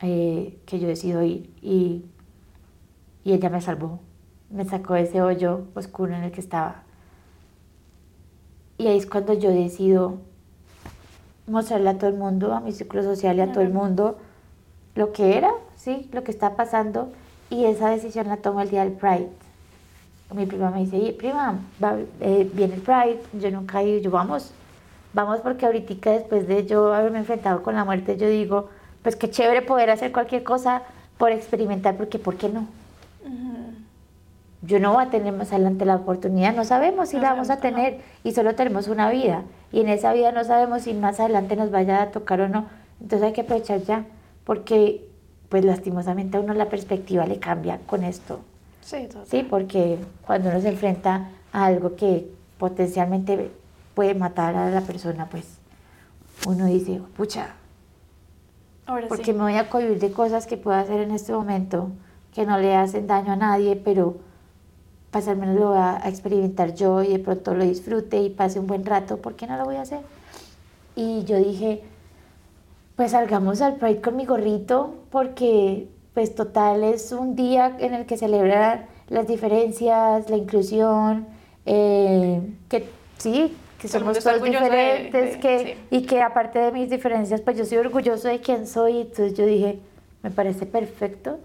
eh, 0.00 0.58
que 0.64 0.80
yo 0.80 0.88
decido 0.88 1.22
ir 1.22 1.50
y, 1.60 2.06
y 3.22 3.32
ella 3.32 3.50
me 3.50 3.60
salvó, 3.60 4.00
me 4.50 4.64
sacó 4.64 4.96
ese 4.96 5.22
hoyo 5.22 5.62
oscuro 5.74 6.14
en 6.14 6.24
el 6.24 6.32
que 6.32 6.40
estaba. 6.40 6.82
Y 8.78 8.86
ahí 8.88 8.98
es 8.98 9.06
cuando 9.06 9.34
yo 9.34 9.50
decido 9.50 10.18
mostrarle 11.46 11.90
a 11.90 11.98
todo 11.98 12.10
el 12.10 12.16
mundo, 12.16 12.54
a 12.54 12.60
mi 12.60 12.72
círculo 12.72 13.02
social 13.02 13.36
y 13.36 13.40
a 13.40 13.52
todo 13.52 13.62
el 13.62 13.72
mundo, 13.72 14.18
lo 14.94 15.12
que 15.12 15.36
era, 15.36 15.50
¿sí? 15.76 16.08
Lo 16.12 16.24
que 16.24 16.30
está 16.30 16.56
pasando. 16.56 17.12
Y 17.50 17.64
esa 17.64 17.90
decisión 17.90 18.28
la 18.28 18.38
tomo 18.38 18.60
el 18.60 18.70
día 18.70 18.84
del 18.84 18.92
Pride. 18.92 19.28
Mi 20.34 20.46
prima 20.46 20.70
me 20.70 20.84
dice, 20.84 21.12
prima, 21.18 21.58
eh, 22.20 22.48
viene 22.54 22.74
el 22.74 22.80
Pride. 22.80 23.20
Yo 23.34 23.50
nunca 23.50 23.82
he 23.82 23.88
ido, 23.88 24.00
yo 24.00 24.10
vamos, 24.10 24.52
vamos 25.12 25.40
porque 25.40 25.66
ahorita 25.66 26.10
después 26.12 26.46
de 26.46 26.66
yo 26.66 26.94
haberme 26.94 27.18
enfrentado 27.18 27.62
con 27.62 27.74
la 27.74 27.84
muerte, 27.84 28.16
yo 28.16 28.28
digo, 28.28 28.68
pues 29.02 29.16
qué 29.16 29.28
chévere 29.28 29.62
poder 29.62 29.90
hacer 29.90 30.12
cualquier 30.12 30.44
cosa 30.44 30.82
por 31.18 31.32
experimentar, 31.32 31.96
porque 31.96 32.18
¿por 32.18 32.36
qué 32.36 32.48
no? 32.48 32.79
Yo 34.62 34.78
no 34.78 34.92
voy 34.92 35.04
a 35.04 35.10
tener 35.10 35.32
más 35.32 35.52
adelante 35.52 35.86
la 35.86 35.96
oportunidad, 35.96 36.54
no 36.54 36.64
sabemos 36.64 37.08
si 37.08 37.18
la 37.18 37.30
vamos 37.32 37.48
a 37.48 37.58
tener 37.58 38.00
y 38.24 38.32
solo 38.32 38.54
tenemos 38.54 38.88
una 38.88 39.10
vida 39.10 39.44
y 39.72 39.80
en 39.80 39.88
esa 39.88 40.12
vida 40.12 40.32
no 40.32 40.44
sabemos 40.44 40.82
si 40.82 40.92
más 40.92 41.18
adelante 41.18 41.56
nos 41.56 41.70
vaya 41.70 42.02
a 42.02 42.10
tocar 42.10 42.42
o 42.42 42.48
no, 42.48 42.66
entonces 43.00 43.26
hay 43.26 43.32
que 43.32 43.40
aprovechar 43.40 43.80
ya 43.82 44.04
porque 44.44 45.08
pues 45.48 45.64
lastimosamente 45.64 46.36
a 46.36 46.40
uno 46.40 46.52
la 46.54 46.68
perspectiva 46.68 47.26
le 47.26 47.38
cambia 47.38 47.80
con 47.86 48.04
esto. 48.04 48.40
Sí, 48.82 49.06
total. 49.06 49.26
Sí, 49.26 49.46
porque 49.48 49.98
cuando 50.26 50.50
uno 50.50 50.60
se 50.60 50.68
enfrenta 50.68 51.30
a 51.52 51.66
algo 51.66 51.96
que 51.96 52.30
potencialmente 52.58 53.50
puede 53.94 54.14
matar 54.14 54.56
a 54.56 54.70
la 54.70 54.82
persona, 54.82 55.26
pues 55.30 55.58
uno 56.46 56.66
dice, 56.66 57.00
pucha, 57.16 57.54
Ahora 58.86 59.08
porque 59.08 59.32
me 59.32 59.40
voy 59.40 59.54
a 59.54 59.68
cohibir 59.68 59.98
de 59.98 60.12
cosas 60.12 60.46
que 60.46 60.56
puedo 60.56 60.76
hacer 60.76 61.00
en 61.00 61.10
este 61.12 61.32
momento 61.32 61.90
que 62.34 62.46
no 62.46 62.58
le 62.58 62.74
hacen 62.74 63.06
daño 63.06 63.32
a 63.32 63.36
nadie, 63.36 63.76
pero 63.76 64.16
al 65.12 65.36
menos 65.36 65.56
lo 65.56 65.68
voy 65.70 65.78
a, 65.78 66.00
experimentar 66.06 66.74
yo 66.74 67.02
y 67.02 67.08
de 67.08 67.18
pronto 67.18 67.54
lo 67.54 67.64
disfrute 67.64 68.18
y 68.18 68.30
pase 68.30 68.60
un 68.60 68.66
buen 68.66 68.84
rato, 68.84 69.18
¿por 69.18 69.34
qué 69.34 69.46
no 69.46 69.56
lo 69.56 69.64
voy 69.64 69.76
a 69.76 69.82
hacer? 69.82 70.00
Y 70.94 71.24
yo 71.24 71.36
dije, 71.36 71.82
pues 72.96 73.12
salgamos 73.12 73.60
al 73.60 73.76
Pride 73.76 74.00
con 74.00 74.16
mi 74.16 74.24
gorrito 74.24 74.94
porque 75.10 75.88
pues 76.14 76.34
total 76.34 76.84
es 76.84 77.12
un 77.12 77.34
día 77.34 77.76
en 77.78 77.94
el 77.94 78.06
que 78.06 78.16
celebrar 78.16 78.86
las 79.08 79.26
diferencias, 79.26 80.28
la 80.30 80.36
inclusión, 80.36 81.26
eh, 81.66 82.40
que 82.68 82.88
sí, 83.18 83.56
que 83.80 83.88
somos 83.88 84.18
todos 84.18 84.42
diferentes, 84.42 85.36
que, 85.38 85.78
y 85.90 86.02
que 86.02 86.20
aparte 86.20 86.58
de 86.58 86.72
mis 86.72 86.90
diferencias, 86.90 87.40
pues 87.40 87.56
yo 87.56 87.64
soy 87.64 87.78
orgulloso 87.78 88.28
de 88.28 88.40
quién 88.40 88.66
soy, 88.66 89.00
entonces 89.00 89.34
yo 89.34 89.46
dije, 89.46 89.78
me 90.22 90.30
parece 90.30 90.66
perfecto 90.66 91.38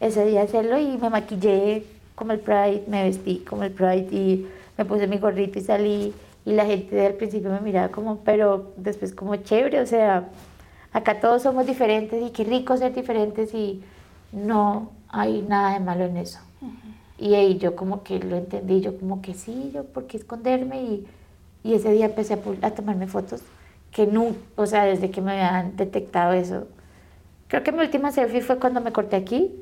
ese 0.00 0.24
día 0.26 0.42
hacerlo 0.42 0.78
y 0.78 0.98
me 0.98 1.10
maquillé 1.10 1.84
como 2.18 2.32
el 2.32 2.40
Pride, 2.40 2.82
me 2.88 3.04
vestí 3.04 3.44
como 3.48 3.62
el 3.62 3.70
Pride 3.70 4.08
y 4.10 4.48
me 4.76 4.84
puse 4.84 5.06
mi 5.06 5.18
gorrito 5.18 5.60
y 5.60 5.62
salí 5.62 6.12
y 6.44 6.52
la 6.52 6.66
gente 6.66 7.06
al 7.06 7.14
principio 7.14 7.48
me 7.50 7.60
miraba 7.60 7.90
como, 7.90 8.18
pero 8.24 8.72
después 8.76 9.14
como 9.14 9.36
chévere, 9.36 9.80
o 9.80 9.86
sea, 9.86 10.28
acá 10.92 11.20
todos 11.20 11.42
somos 11.42 11.64
diferentes 11.64 12.20
y 12.20 12.30
qué 12.30 12.42
rico 12.42 12.76
ser 12.76 12.92
diferentes 12.92 13.54
y 13.54 13.84
no 14.32 14.90
hay 15.08 15.42
nada 15.42 15.74
de 15.74 15.80
malo 15.80 16.06
en 16.06 16.16
eso. 16.16 16.40
Y 17.18 17.34
ahí 17.34 17.58
yo 17.58 17.76
como 17.76 18.02
que 18.02 18.18
lo 18.18 18.36
entendí, 18.36 18.80
yo 18.80 18.98
como 18.98 19.22
que 19.22 19.34
sí, 19.34 19.70
yo 19.72 19.84
por 19.84 20.08
qué 20.08 20.16
esconderme 20.16 20.82
y, 20.82 21.06
y 21.62 21.74
ese 21.74 21.92
día 21.92 22.06
empecé 22.06 22.34
a, 22.34 22.38
a, 22.62 22.70
tomarme 22.72 23.06
fotos 23.06 23.42
que 23.92 24.06
nunca, 24.06 24.38
o 24.56 24.66
sea, 24.66 24.84
desde 24.84 25.10
que 25.10 25.20
me 25.20 25.32
habían 25.32 25.76
detectado 25.76 26.32
eso. 26.32 26.66
Creo 27.46 27.62
que 27.62 27.72
mi 27.72 27.80
última 27.80 28.10
selfie 28.10 28.40
fue 28.40 28.58
cuando 28.58 28.80
me 28.80 28.92
corté 28.92 29.16
aquí 29.16 29.52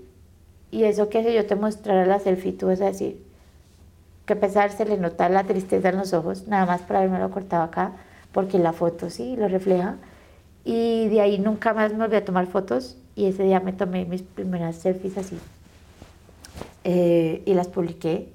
y 0.71 0.85
eso 0.85 1.09
que 1.09 1.23
si 1.23 1.33
yo 1.33 1.47
te 1.47 1.57
mostrara 1.57 2.07
la 2.07 2.19
selfie, 2.19 2.53
tú 2.53 2.67
vas 2.67 2.81
a 2.81 2.87
decir 2.87 3.23
que 4.27 4.33
a 4.33 4.41
pesar 4.41 4.73
se 4.73 4.85
le 4.85 4.99
nota 4.99 5.29
la 5.29 5.45
tristeza 5.45 5.89
en 5.89 5.97
los 5.97 6.13
ojos, 6.13 6.49
nada 6.49 6.67
más 6.67 6.83
por 6.83 6.97
haberme 6.97 7.21
lo 7.21 7.31
cortado 7.31 7.63
acá, 7.63 7.93
porque 8.33 8.59
la 8.59 8.73
foto 8.73 9.09
sí 9.09 9.37
lo 9.37 9.49
refleja. 9.49 9.97
Y 10.65 11.09
de 11.09 11.21
ahí 11.21 11.39
nunca 11.39 11.73
más 11.73 11.93
me 11.93 11.99
volví 11.99 12.17
a 12.17 12.25
tomar 12.25 12.47
fotos 12.47 12.99
y 13.15 13.27
ese 13.27 13.45
día 13.45 13.61
me 13.61 13.73
tomé 13.73 14.05
mis 14.05 14.23
primeras 14.23 14.77
selfies 14.77 15.17
así. 15.17 15.39
Eh, 16.83 17.43
y 17.47 17.55
las 17.55 17.69
publiqué 17.69 18.29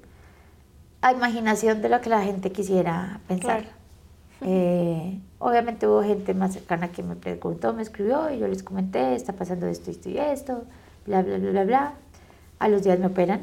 a 1.02 1.12
imaginación 1.12 1.82
de 1.82 1.88
lo 1.88 2.00
que 2.00 2.08
la 2.08 2.22
gente 2.22 2.50
quisiera 2.50 3.20
pensar. 3.28 3.64
Eh, 4.44 5.20
obviamente 5.38 5.86
hubo 5.86 6.02
gente 6.02 6.34
más 6.34 6.52
cercana 6.52 6.90
que 6.90 7.04
me 7.04 7.14
preguntó, 7.14 7.72
me 7.74 7.82
escribió 7.82 8.28
y 8.28 8.40
yo 8.40 8.48
les 8.48 8.64
comenté, 8.64 9.14
está 9.14 9.34
pasando 9.34 9.68
esto, 9.68 9.92
esto 9.92 10.08
y 10.08 10.18
esto, 10.18 10.64
bla, 11.06 11.22
bla, 11.22 11.38
bla, 11.38 11.50
bla, 11.52 11.64
bla. 11.64 11.94
A 12.62 12.68
los 12.68 12.84
días 12.84 13.00
me 13.00 13.06
operan. 13.06 13.42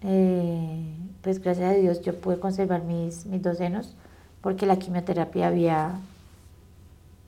Eh, 0.00 0.94
pues 1.20 1.42
gracias 1.42 1.70
a 1.70 1.74
Dios 1.74 2.00
yo 2.00 2.18
pude 2.18 2.40
conservar 2.40 2.84
mis, 2.84 3.26
mis 3.26 3.42
dos 3.42 3.58
senos 3.58 3.94
porque 4.40 4.64
la 4.64 4.76
quimioterapia 4.76 5.48
había 5.48 5.90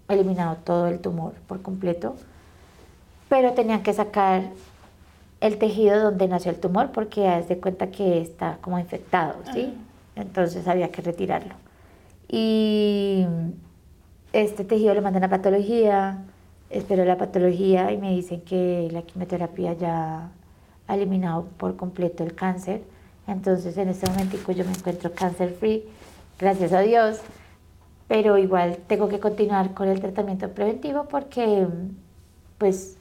eliminado 0.09 0.57
todo 0.65 0.87
el 0.87 1.01
tumor 1.01 1.35
por 1.47 1.61
completo, 1.61 2.17
pero 3.29 3.53
tenían 3.53 3.83
que 3.83 3.93
sacar 3.93 4.45
el 5.43 5.59
tejido 5.59 6.03
donde 6.03 6.29
nació 6.29 6.51
el 6.51 6.61
tumor 6.61 6.93
porque 6.93 7.29
haz 7.29 7.47
de 7.47 7.59
cuenta 7.59 7.91
que 7.91 8.23
está 8.23 8.57
como 8.63 8.79
infectado, 8.79 9.35
¿sí? 9.53 9.75
Entonces 10.17 10.67
había 10.67 10.91
que 10.91 11.03
retirarlo. 11.03 11.55
Y 12.27 13.27
este 14.33 14.65
tejido 14.65 14.95
lo 14.95 15.03
mandan 15.03 15.25
a 15.25 15.29
patología, 15.29 16.25
espero 16.71 17.05
la 17.05 17.19
patología 17.19 17.93
y 17.93 17.99
me 17.99 18.13
dicen 18.13 18.41
que 18.41 18.89
la 18.91 19.03
quimioterapia 19.03 19.75
ya 19.75 20.31
eliminado 20.95 21.45
por 21.57 21.77
completo 21.77 22.25
el 22.25 22.35
cáncer. 22.35 22.83
Entonces 23.27 23.77
en 23.77 23.89
este 23.89 24.11
momento 24.11 24.37
yo 24.53 24.65
me 24.65 24.73
encuentro 24.73 25.13
cáncer 25.13 25.55
free, 25.59 25.85
gracias 26.39 26.73
a 26.73 26.81
Dios, 26.81 27.21
pero 28.09 28.39
igual 28.39 28.79
tengo 28.87 29.09
que 29.09 29.21
continuar 29.21 29.75
con 29.75 29.89
el 29.89 30.01
tratamiento 30.01 30.49
preventivo 30.51 31.05
porque 31.05 31.67
pues 32.57 32.97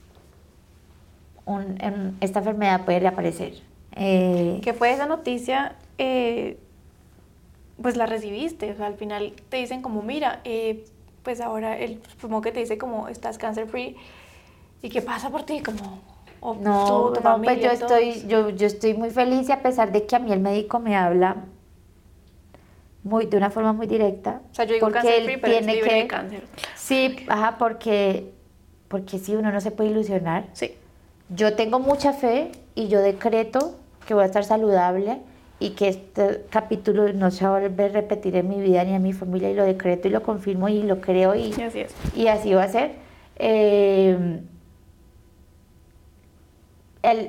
esta 2.20 2.40
enfermedad 2.40 2.84
puede 2.84 3.00
reaparecer. 3.00 3.54
Eh, 3.96 4.60
¿Qué 4.62 4.74
fue 4.74 4.92
esa 4.92 5.06
noticia? 5.06 5.76
Eh, 5.98 6.60
pues 7.82 7.96
la 7.96 8.06
recibiste, 8.06 8.72
o 8.72 8.76
sea, 8.76 8.88
al 8.88 8.96
final 8.96 9.34
te 9.50 9.58
dicen 9.58 9.82
como, 9.82 10.02
mira, 10.02 10.42
eh, 10.44 10.86
pues 11.24 11.42
ahora 11.42 11.78
el 11.78 12.02
supongo 12.20 12.42
que 12.42 12.52
te 12.52 12.60
dice 12.60 12.78
como 12.78 13.08
estás 13.08 13.38
cancer 13.38 13.68
free 13.68 13.96
y 14.82 14.90
qué 14.90 15.02
pasa 15.02 15.30
por 15.30 15.44
ti, 15.44 15.62
como 15.62 16.02
no, 16.42 17.12
no 17.12 17.42
pues 17.42 17.62
yo 17.62 17.72
estoy, 17.72 18.26
yo, 18.28 18.50
yo 18.50 18.68
estoy 18.68 18.94
muy 18.94 19.10
feliz 19.10 19.50
y 19.50 19.52
a 19.52 19.62
pesar 19.62 19.92
de 19.92 20.06
que 20.06 20.16
a 20.16 20.20
mí 20.20 20.32
el 20.32 20.40
médico 20.40 20.80
me 20.80 20.96
habla 20.96 21.38
muy, 23.04 23.26
de 23.26 23.38
una 23.38 23.50
forma 23.50 23.74
muy 23.74 23.88
directa. 23.88 24.42
O 24.52 24.56
sea, 24.56 24.66
yo 24.66 24.74
digo 24.76 24.88
porque 24.90 25.18
él 25.18 25.42
tiene 25.42 25.80
que, 25.80 26.08
cáncer. 26.08 26.44
Sí, 26.76 27.16
ajá, 27.28 27.58
porque, 27.58 28.32
porque 28.88 29.18
sí, 29.18 29.36
uno 29.36 29.52
no 29.52 29.62
se 29.62 29.72
puede 29.72 29.90
ilusionar. 29.92 30.46
Sí. 30.54 30.76
Yo 31.30 31.56
tengo 31.56 31.80
mucha 31.80 32.14
fe 32.14 32.52
y 32.76 32.88
yo 32.88 33.02
decreto 33.02 33.76
que 34.06 34.14
voy 34.14 34.24
a 34.24 34.28
estar 34.28 34.44
saludable 34.44 35.20
y 35.60 35.72
que 35.72 35.88
este 35.88 36.46
capítulo 36.50 37.12
no 37.14 37.32
se 37.32 37.46
va 37.46 37.58
a 37.58 37.60
volver 37.60 37.92
a 37.92 37.94
repetir 37.94 38.36
en 38.36 38.48
mi 38.48 38.62
vida 38.62 38.84
ni 38.84 38.94
en 38.94 39.02
mi 39.02 39.12
familia 39.12 39.50
y 39.50 39.56
lo 39.56 39.64
decreto 39.64 40.08
y 40.08 40.12
lo 40.12 40.22
confirmo 40.22 40.70
y 40.70 40.84
lo 40.84 41.02
creo 41.02 41.36
y, 41.36 41.54
y 41.58 41.62
así, 41.62 41.80
es. 41.80 41.96
y 42.16 42.28
así 42.28 42.54
va 42.54 42.64
a 42.64 42.70
ser. 42.70 42.92
Eh, 43.38 44.40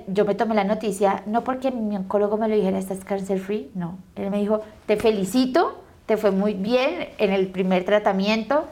yo 0.06 0.24
me 0.24 0.34
tomé 0.34 0.54
la 0.54 0.64
noticia, 0.64 1.22
no 1.26 1.44
porque 1.44 1.70
mi 1.70 1.96
oncólogo 1.96 2.36
me 2.36 2.48
lo 2.48 2.54
dijera, 2.54 2.78
estás 2.78 3.04
cáncer 3.04 3.38
free, 3.38 3.70
no. 3.74 3.98
Él 4.16 4.30
me 4.30 4.38
dijo, 4.38 4.62
te 4.86 4.96
felicito, 4.96 5.82
te 6.06 6.16
fue 6.16 6.30
muy 6.30 6.54
bien 6.54 7.08
en 7.18 7.32
el 7.32 7.48
primer 7.48 7.84
tratamiento. 7.84 8.64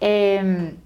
Em, 0.00 0.76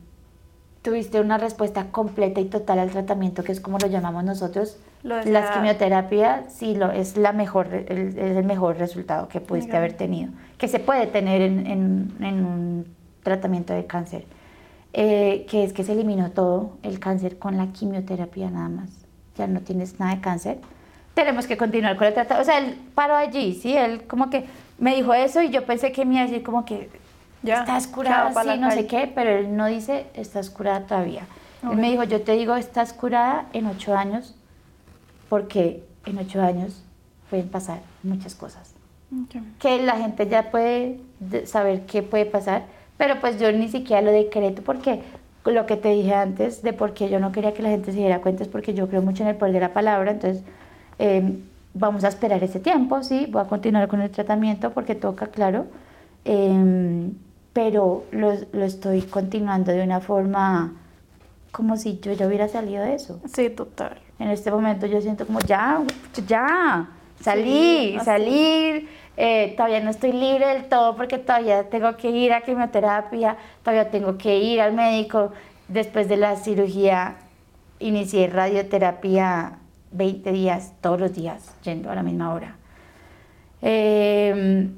tuviste 0.82 1.20
una 1.20 1.38
respuesta 1.38 1.86
completa 1.90 2.40
y 2.40 2.44
total 2.44 2.78
al 2.78 2.90
tratamiento, 2.90 3.42
que 3.42 3.52
es 3.52 3.60
como 3.60 3.78
lo 3.78 3.86
llamamos 3.86 4.24
nosotros. 4.24 4.78
Lo 5.02 5.22
la 5.22 5.52
quimioterapia, 5.52 6.44
sí, 6.48 6.74
lo, 6.74 6.90
es, 6.90 7.16
la 7.16 7.32
mejor, 7.32 7.68
el, 7.74 8.18
es 8.18 8.36
el 8.36 8.44
mejor 8.44 8.78
resultado 8.78 9.28
que 9.28 9.40
pudiste 9.40 9.76
haber 9.76 9.94
tenido, 9.94 10.32
que 10.56 10.68
se 10.68 10.78
puede 10.78 11.06
tener 11.06 11.42
en, 11.42 11.66
en, 11.66 12.44
un 12.44 12.86
tratamiento 13.22 13.74
de 13.74 13.86
cáncer, 13.86 14.24
eh, 14.94 15.46
que 15.48 15.64
es 15.64 15.74
que 15.74 15.84
se 15.84 15.92
eliminó 15.92 16.30
todo 16.30 16.78
el 16.82 17.00
cáncer 17.00 17.38
con 17.38 17.58
la 17.58 17.66
quimioterapia 17.66 18.50
nada 18.50 18.70
más 18.70 19.03
ya 19.36 19.46
no 19.46 19.60
tienes 19.60 19.98
nada 19.98 20.14
de 20.14 20.20
cáncer, 20.20 20.58
tenemos 21.14 21.46
que 21.46 21.56
continuar 21.56 21.96
con 21.96 22.06
el 22.06 22.14
tratamiento. 22.14 22.42
O 22.42 22.44
sea, 22.44 22.58
él 22.58 22.78
paró 22.94 23.14
allí, 23.14 23.54
¿sí? 23.54 23.76
Él 23.76 24.02
como 24.06 24.30
que 24.30 24.44
me 24.78 24.94
dijo 24.96 25.14
eso 25.14 25.42
y 25.42 25.50
yo 25.50 25.64
pensé 25.64 25.92
que 25.92 26.04
me 26.04 26.14
iba 26.14 26.22
a 26.22 26.26
decir 26.26 26.42
como 26.42 26.64
que 26.64 26.90
ya, 27.42 27.60
estás 27.60 27.86
curada, 27.86 28.32
sí, 28.42 28.58
no 28.58 28.70
sé 28.70 28.86
qué, 28.86 29.10
pero 29.14 29.30
él 29.30 29.56
no 29.56 29.66
dice 29.66 30.06
estás 30.14 30.50
curada 30.50 30.86
todavía. 30.86 31.26
Él 31.62 31.76
me 31.76 31.90
dijo, 31.90 32.04
yo 32.04 32.20
te 32.22 32.32
digo, 32.32 32.56
estás 32.56 32.92
curada 32.92 33.46
en 33.54 33.66
ocho 33.66 33.96
años, 33.96 34.34
porque 35.30 35.82
en 36.04 36.18
ocho 36.18 36.42
años 36.42 36.82
pueden 37.30 37.48
pasar 37.48 37.80
muchas 38.02 38.34
cosas. 38.34 38.74
Que 39.58 39.82
la 39.82 39.96
gente 39.96 40.28
ya 40.28 40.50
puede 40.50 41.00
saber 41.46 41.86
qué 41.86 42.02
puede 42.02 42.26
pasar, 42.26 42.64
pero 42.96 43.20
pues 43.20 43.38
yo 43.38 43.50
ni 43.52 43.68
siquiera 43.68 44.02
lo 44.02 44.10
decreto 44.10 44.62
porque 44.62 45.02
lo 45.44 45.66
que 45.66 45.76
te 45.76 45.90
dije 45.90 46.14
antes 46.14 46.62
de 46.62 46.72
por 46.72 46.94
qué 46.94 47.10
yo 47.10 47.20
no 47.20 47.32
quería 47.32 47.52
que 47.52 47.62
la 47.62 47.68
gente 47.68 47.92
se 47.92 47.98
diera 47.98 48.20
cuenta 48.20 48.42
es 48.42 48.48
porque 48.48 48.74
yo 48.74 48.88
creo 48.88 49.02
mucho 49.02 49.22
en 49.22 49.30
el 49.30 49.36
poder 49.36 49.54
de 49.54 49.60
la 49.60 49.72
palabra, 49.72 50.12
entonces 50.12 50.42
em, 50.98 51.40
vamos 51.74 52.04
a 52.04 52.08
esperar 52.08 52.42
ese 52.42 52.60
tiempo, 52.60 53.02
sí, 53.02 53.26
voy 53.30 53.42
a 53.42 53.44
continuar 53.44 53.88
con 53.88 54.00
el 54.00 54.10
tratamiento 54.10 54.70
porque 54.70 54.94
toca, 54.94 55.26
claro, 55.26 55.66
em, 56.24 57.12
pero 57.52 58.04
lo, 58.10 58.32
lo, 58.52 58.64
estoy 58.64 59.02
continuando 59.02 59.72
de 59.72 59.82
una 59.82 60.00
forma 60.00 60.72
como 61.52 61.76
si 61.76 62.00
yo 62.00 62.12
ya 62.12 62.26
hubiera 62.26 62.48
salido 62.48 62.82
de 62.82 62.94
eso. 62.94 63.20
Sí, 63.32 63.48
total. 63.50 63.98
En 64.18 64.30
este 64.30 64.50
momento 64.50 64.86
yo 64.86 65.00
siento 65.00 65.26
como 65.26 65.40
ya, 65.40 65.82
ya, 66.26 66.88
salí, 67.24 67.98
salir 68.04 68.88
eh, 69.16 69.54
todavía 69.56 69.80
no 69.80 69.90
estoy 69.90 70.12
libre 70.12 70.46
del 70.48 70.64
todo 70.64 70.96
porque 70.96 71.18
todavía 71.18 71.68
tengo 71.68 71.96
que 71.96 72.10
ir 72.10 72.32
a 72.32 72.40
quimioterapia, 72.40 73.36
todavía 73.62 73.90
tengo 73.90 74.18
que 74.18 74.38
ir 74.38 74.60
al 74.60 74.72
médico. 74.72 75.32
Después 75.68 76.08
de 76.08 76.16
la 76.16 76.36
cirugía 76.36 77.16
inicié 77.78 78.26
radioterapia 78.26 79.58
20 79.92 80.32
días, 80.32 80.72
todos 80.80 80.98
los 81.00 81.14
días, 81.14 81.54
yendo 81.62 81.90
a 81.90 81.94
la 81.94 82.02
misma 82.02 82.34
hora. 82.34 82.56
Em, 83.62 84.74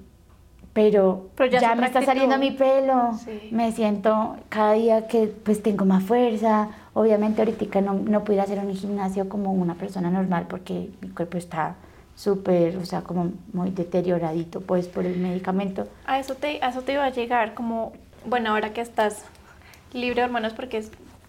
pero, 0.75 1.31
ya, 1.51 1.75
me 1.75 1.87
está 1.87 2.03
saliendo 2.03 2.37
mi 2.39 2.51
pelo, 2.51 3.13
me 3.51 3.73
siento 3.73 4.37
cada 4.51 4.75
día 4.75 5.07
que 5.09 5.29
pues 5.29 5.63
tengo 5.63 5.87
más 5.87 6.05
fuerza. 6.05 6.69
Obviamente 6.93 7.41
ahorita 7.41 7.81
no, 7.81 7.95
no 7.95 8.25
pudiera 8.25 8.45
hacer 8.45 8.59
un 8.59 8.75
gimnasio 8.75 9.29
como 9.31 9.53
una 9.53 9.75
persona 9.75 10.11
normal 10.11 10.47
porque 10.49 10.91
mi 11.01 11.09
cuerpo 11.09 11.39
está 11.39 11.77
súper, 12.17 12.79
o 12.79 12.87
sea, 12.87 13.03
como 13.03 13.33
muy 13.53 13.71
deterioradito 13.71 14.61
pues 14.61 14.89
por 14.89 15.07
el 15.07 15.19
medicamento. 15.19 15.87
A 16.07 16.19
eso 16.19 16.35
te, 16.35 16.63
a 16.63 16.71
eso 16.71 16.83
te 16.83 16.95
iba 16.95 17.05
a 17.05 17.11
llegar, 17.11 17.55
como, 17.55 17.93
bueno, 18.25 18.51
ahora 18.51 18.73
que 18.73 18.81
estás 18.81 19.25
libre 19.93 20.23
de 20.23 20.25
hormonas 20.25 20.55
porque 20.55 20.85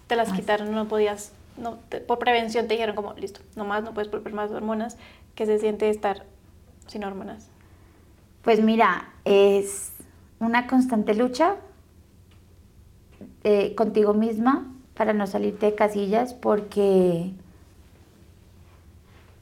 te 0.08 0.16
las 0.16 0.32
quitaron, 0.32 0.72
no 0.72 0.88
podías 0.88 1.32
no 1.58 1.78
por 2.06 2.18
prevención 2.18 2.66
te 2.68 2.74
dijeron 2.74 2.96
como, 2.96 3.14
listo, 3.14 3.40
no 3.56 3.64
más, 3.64 3.82
no 3.82 3.92
puedes 3.92 4.10
volver 4.10 4.32
más 4.32 4.50
hormonas, 4.50 4.96
¿qué 5.34 5.46
se 5.46 5.58
siente 5.58 5.90
estar 5.90 6.24
sin 6.86 7.04
hormonas? 7.04 7.48
Pues 8.42 8.62
mira, 8.62 9.10
es 9.24 9.92
una 10.38 10.66
constante 10.66 11.14
lucha 11.14 11.56
eh, 13.44 13.74
contigo 13.74 14.14
misma 14.14 14.72
para 14.94 15.12
no 15.12 15.26
salirte 15.26 15.66
de 15.66 15.74
casillas 15.74 16.32
porque, 16.34 17.32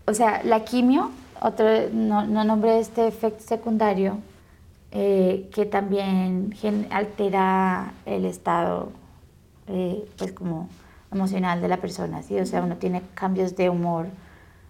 o 0.06 0.14
sea, 0.14 0.42
la 0.42 0.64
quimio, 0.64 1.10
otro, 1.40 1.66
no, 1.92 2.26
no 2.26 2.44
nombré 2.44 2.78
este 2.78 3.06
efecto 3.06 3.42
secundario 3.42 4.18
eh, 4.92 5.48
que 5.54 5.66
también 5.66 6.54
altera 6.90 7.92
el 8.06 8.24
estado, 8.24 8.90
eh, 9.68 10.08
pues 10.16 10.32
como 10.32 10.68
emocional 11.12 11.60
de 11.60 11.68
la 11.68 11.76
persona, 11.78 12.22
¿sí? 12.22 12.38
O 12.38 12.46
sea, 12.46 12.62
uno 12.62 12.76
tiene 12.76 13.02
cambios 13.14 13.56
de 13.56 13.70
humor, 13.70 14.06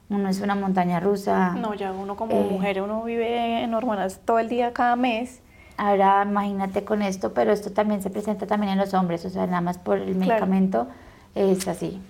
uno 0.08 0.28
es 0.28 0.40
una 0.40 0.54
montaña 0.54 1.00
rusa. 1.00 1.52
No, 1.52 1.74
ya 1.74 1.92
uno 1.92 2.16
como 2.16 2.40
mujer, 2.42 2.82
uno 2.82 3.02
vive 3.02 3.62
en 3.62 3.74
hormonas 3.74 4.20
todo 4.24 4.38
el 4.38 4.48
día, 4.48 4.72
cada 4.72 4.96
mes 4.96 5.40
Ahora 5.76 6.24
imagínate 6.26 6.84
con 6.84 7.02
esto, 7.02 7.34
pero 7.34 7.52
esto 7.52 7.70
también 7.70 8.02
se 8.02 8.08
presenta 8.08 8.46
también 8.46 8.72
en 8.72 8.78
los 8.78 8.94
hombres, 8.94 9.24
o 9.26 9.30
sea, 9.30 9.46
nada 9.46 9.60
más 9.60 9.76
por 9.76 9.98
el 9.98 10.14
medicamento 10.14 10.86
es 11.34 11.68
así. 11.68 12.00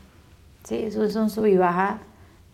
Sí, 0.63 0.85
eso 0.85 1.03
es 1.03 1.17
un 1.17 1.31
sub 1.31 1.47
y 1.47 1.57
baja 1.57 1.99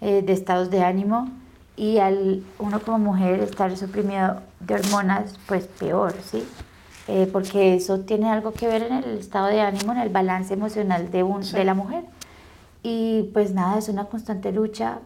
eh, 0.00 0.23
de 0.23 0.32
estados 0.32 0.71
de 0.71 0.82
ánimo 0.82 1.28
y 1.76 1.99
al 1.99 2.43
uno 2.59 2.81
como 2.81 2.99
mujer 2.99 3.41
estar 3.41 3.76
suprimido 3.76 4.41
de 4.61 4.75
hormonas, 4.75 5.38
pues 5.47 5.67
peor, 5.67 6.14
¿sí? 6.25 6.47
Eh, 7.09 7.29
porque 7.33 7.75
eso 7.75 8.00
tiene 8.00 8.31
algo 8.31 8.52
que 8.52 8.69
ver 8.69 8.83
en 8.83 8.93
el 8.93 9.19
estado 9.19 9.47
de 9.47 9.61
ánimo, 9.61 9.93
en 9.93 9.99
el 9.99 10.09
balance 10.11 10.55
emocional 10.55 11.11
de, 11.11 11.23
un, 11.23 11.43
de 11.43 11.64
la 11.64 11.75
mujer. 11.75 12.05
Y 12.83 13.31
pues 13.33 13.52
nada, 13.52 13.79
es 13.79 13.88
una 13.88 14.07
constante 14.07 14.52
lucha 14.52 15.00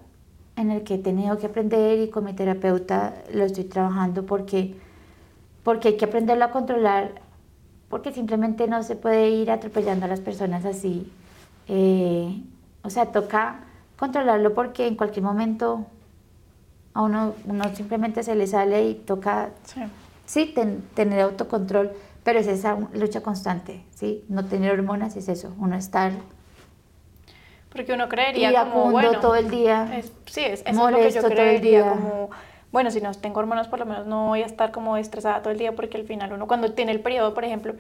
en 0.57 0.71
el 0.71 0.83
que 0.85 0.95
he 0.95 0.99
tenido 0.99 1.39
que 1.39 1.47
aprender 1.47 2.01
y 2.01 2.11
con 2.11 2.25
mi 2.25 2.33
terapeuta 2.33 3.15
lo 3.33 3.45
estoy 3.45 3.65
trabajando 3.65 4.25
porque 4.25 4.75
porque 5.67 5.89
hay 5.89 5.97
que 5.97 6.05
aprenderlo 6.05 6.45
a 6.45 6.53
controlar, 6.53 7.11
porque 7.89 8.13
simplemente 8.13 8.69
no 8.69 8.85
se 8.85 8.95
puede 8.95 9.31
ir 9.31 9.51
atropellando 9.51 10.05
a 10.05 10.09
las 10.09 10.21
personas 10.21 10.65
así. 10.65 11.13
Eh, 11.67 12.41
o 12.85 12.91
sea, 12.91 13.07
toca 13.07 13.65
controlarlo 13.99 14.55
porque 14.55 14.87
en 14.87 14.95
cualquier 14.95 15.25
momento 15.25 15.85
a 16.97 17.03
uno, 17.03 17.35
uno 17.45 17.65
simplemente 17.75 18.23
se 18.23 18.35
le 18.35 18.47
sale 18.47 18.89
y 18.89 18.95
toca, 18.95 19.51
sí, 20.25 20.55
tener 20.95 21.21
autocontrol, 21.21 21.93
pero 22.25 22.39
es 22.39 22.47
esa 22.47 22.79
lucha 22.95 23.21
constante, 23.21 23.85
¿sí? 23.95 24.25
No 24.29 24.47
tener 24.47 24.73
hormonas 24.73 25.15
es 25.17 25.29
eso, 25.29 25.55
uno 25.59 25.77
estar... 25.77 26.13
Porque 27.69 27.93
uno 27.93 28.09
creería 28.09 28.65
como, 28.65 28.91
bueno, 28.91 29.21
todo 29.21 29.37
el 29.37 29.51
día. 29.51 30.03
sí, 30.25 30.41
es, 30.41 30.63
eso 30.65 30.89
es 30.89 30.93
lo 30.93 30.99
que 30.99 31.11
yo 31.11 31.23
creería, 31.25 31.91
como 31.91 32.31
bueno, 32.73 32.91
si 32.91 33.03
no 33.03 33.13
tengo 33.13 33.41
hormonas, 33.41 33.69
por 33.69 33.79
lo 33.79 33.85
menos 33.87 34.07
no 34.07 34.29
voy 34.29 34.43
a 34.43 34.47
estar 34.47 34.73
como 34.73 34.97
estresada 34.97 35.43
todo 35.43 35.53
el 35.53 35.59
día 35.59 35.75
porque 35.75 35.99
al 35.99 36.05
final 36.05 36.33
uno 36.33 36.47
cuando 36.47 36.73
tiene 36.73 36.93
el 36.93 37.01
periodo, 37.01 37.35
por 37.35 37.45
ejemplo, 37.45 37.75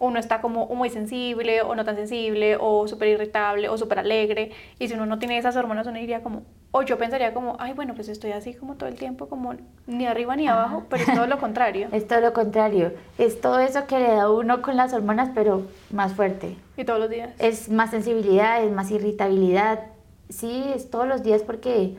uno 0.00 0.18
está 0.18 0.40
como 0.40 0.66
muy 0.66 0.90
sensible 0.90 1.62
o 1.62 1.74
no 1.74 1.84
tan 1.84 1.94
sensible 1.94 2.56
o 2.58 2.88
súper 2.88 3.08
irritable 3.08 3.68
o 3.68 3.76
súper 3.76 3.98
alegre 3.98 4.50
y 4.78 4.88
si 4.88 4.94
uno 4.94 5.06
no 5.06 5.18
tiene 5.18 5.38
esas 5.38 5.56
hormonas 5.56 5.86
uno 5.86 5.98
diría 5.98 6.22
como, 6.22 6.42
o 6.72 6.82
yo 6.82 6.98
pensaría 6.98 7.34
como, 7.34 7.56
ay 7.58 7.74
bueno, 7.74 7.94
pues 7.94 8.08
estoy 8.08 8.32
así 8.32 8.54
como 8.54 8.76
todo 8.76 8.88
el 8.88 8.96
tiempo, 8.96 9.28
como 9.28 9.54
ni 9.86 10.06
arriba 10.06 10.36
ni 10.36 10.48
abajo, 10.48 10.84
pero 10.88 11.04
es 11.04 11.14
todo 11.14 11.26
lo 11.26 11.38
contrario. 11.40 11.88
Es 11.92 12.08
todo 12.08 12.20
lo 12.20 12.32
contrario, 12.32 12.92
es 13.18 13.40
todo 13.40 13.60
eso 13.60 13.86
que 13.86 13.98
le 13.98 14.08
da 14.08 14.30
uno 14.30 14.62
con 14.62 14.76
las 14.76 14.92
hormonas 14.92 15.30
pero 15.34 15.66
más 15.90 16.14
fuerte. 16.14 16.56
Y 16.76 16.84
todos 16.84 16.98
los 16.98 17.10
días. 17.10 17.30
Es 17.38 17.68
más 17.68 17.90
sensibilidad, 17.90 18.64
es 18.64 18.72
más 18.72 18.90
irritabilidad, 18.90 19.80
sí, 20.28 20.64
es 20.74 20.90
todos 20.90 21.06
los 21.06 21.22
días 21.22 21.42
porque 21.42 21.96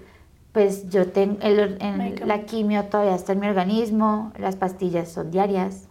pues 0.51 0.89
yo 0.89 1.07
tengo, 1.07 1.37
la 2.25 2.41
quimio 2.41 2.83
todavía 2.85 3.15
está 3.15 3.33
en 3.33 3.39
mi 3.39 3.47
organismo, 3.47 4.33
las 4.37 4.57
pastillas 4.57 5.09
son 5.09 5.31
diarias 5.31 5.87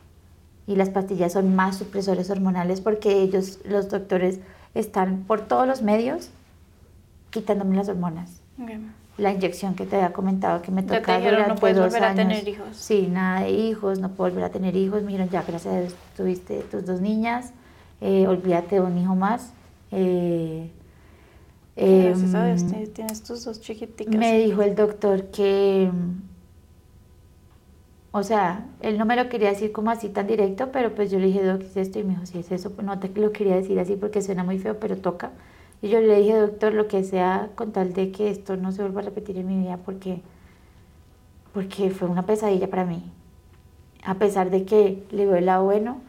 y 0.71 0.77
las 0.77 0.89
pastillas 0.89 1.33
son 1.33 1.57
más 1.57 1.79
supresores 1.79 2.31
hormonales 2.31 2.81
porque 2.81 3.23
ellos, 3.23 3.59
los 3.65 3.91
doctores, 3.91 4.39
están 4.73 5.25
por 5.27 5.41
todos 5.41 5.67
los 5.67 5.83
medios 5.83 6.31
quitándome 7.31 7.75
las 7.75 7.89
hormonas. 7.89 8.41
La 9.19 9.33
inyección 9.33 9.75
que 9.75 9.85
te 9.85 9.97
había 9.97 10.13
comentado 10.13 10.63
que 10.63 10.71
me 10.71 10.85
toca 10.85 11.19
durante 11.19 11.49
no 11.49 11.57
puedes 11.57 11.77
volver 11.77 12.05
a 12.05 12.15
tener 12.15 12.47
hijos. 12.47 12.77
Sí, 12.77 13.09
nada 13.11 13.41
de 13.41 13.51
hijos, 13.51 13.99
no 13.99 14.11
puedo 14.11 14.31
volver 14.31 14.45
a 14.45 14.51
tener 14.51 14.77
hijos. 14.77 15.03
Miren, 15.03 15.29
ya 15.29 15.43
gracias 15.43 15.75
a 15.75 15.81
Dios 15.81 15.97
tuviste 16.17 16.61
tus 16.71 16.87
dos 16.87 17.01
niñas, 17.01 17.53
eh, 18.01 18.29
olvídate 18.29 18.77
de 18.77 18.81
un 18.81 18.97
hijo 18.97 19.17
más. 19.17 19.53
Eh, 19.91 20.71
Gracias 21.75 22.35
a 22.35 22.45
Dios, 22.45 22.63
em, 22.63 22.87
tienes 22.93 23.23
tus 23.25 23.45
dos 23.45 23.61
chiquiticas. 23.61 24.15
Me 24.15 24.39
dijo 24.39 24.63
el 24.63 24.77
doctor 24.77 25.31
que, 25.31 25.91
o 28.13 28.23
sea, 28.23 28.67
él 28.81 28.99
no 28.99 29.05
me 29.05 29.17
lo 29.17 29.29
quería 29.29 29.51
decir 29.51 29.73
como 29.73 29.91
así 29.91 30.09
tan 30.09 30.27
directo, 30.27 30.71
pero 30.73 30.95
pues 30.95 31.11
yo 31.11 31.19
le 31.19 31.27
dije, 31.27 31.45
doctor, 31.45 31.61
¿qué 31.61 31.81
es 31.81 31.89
esto? 31.89 31.99
Y 32.01 32.05
me 32.05 32.11
dijo, 32.11 32.27
si 32.27 32.39
es 32.39 32.51
eso, 32.51 32.73
no 32.83 32.99
te 32.99 33.09
lo 33.21 33.33
quería 33.33 33.55
decir 33.57 33.79
así 33.79 33.97
porque 33.97 34.21
suena 34.23 34.43
muy 34.43 34.59
feo, 34.59 34.79
pero 34.81 34.97
toca. 34.97 35.31
Y 35.83 35.89
yo 35.89 36.01
le 36.01 36.17
dije, 36.21 36.37
doctor, 36.37 36.75
lo 36.75 36.89
que 36.89 37.05
sea, 37.05 37.51
con 37.55 37.73
tal 37.73 37.93
de 37.93 38.11
que 38.11 38.31
esto 38.31 38.57
no 38.57 38.73
se 38.73 38.83
vuelva 38.83 39.01
a 39.01 39.05
repetir 39.05 39.39
en 39.39 39.47
mi 39.47 39.59
vida, 39.59 39.79
porque, 39.85 40.21
porque 41.55 41.91
fue 41.91 42.09
una 42.09 42.27
pesadilla 42.27 42.69
para 42.69 42.85
mí. 42.85 43.03
A 44.05 44.15
pesar 44.15 44.51
de 44.51 44.65
que 44.65 45.03
le 45.11 45.27
veo 45.27 45.37
el 45.37 45.47
lado 45.47 45.65
bueno, 45.65 46.01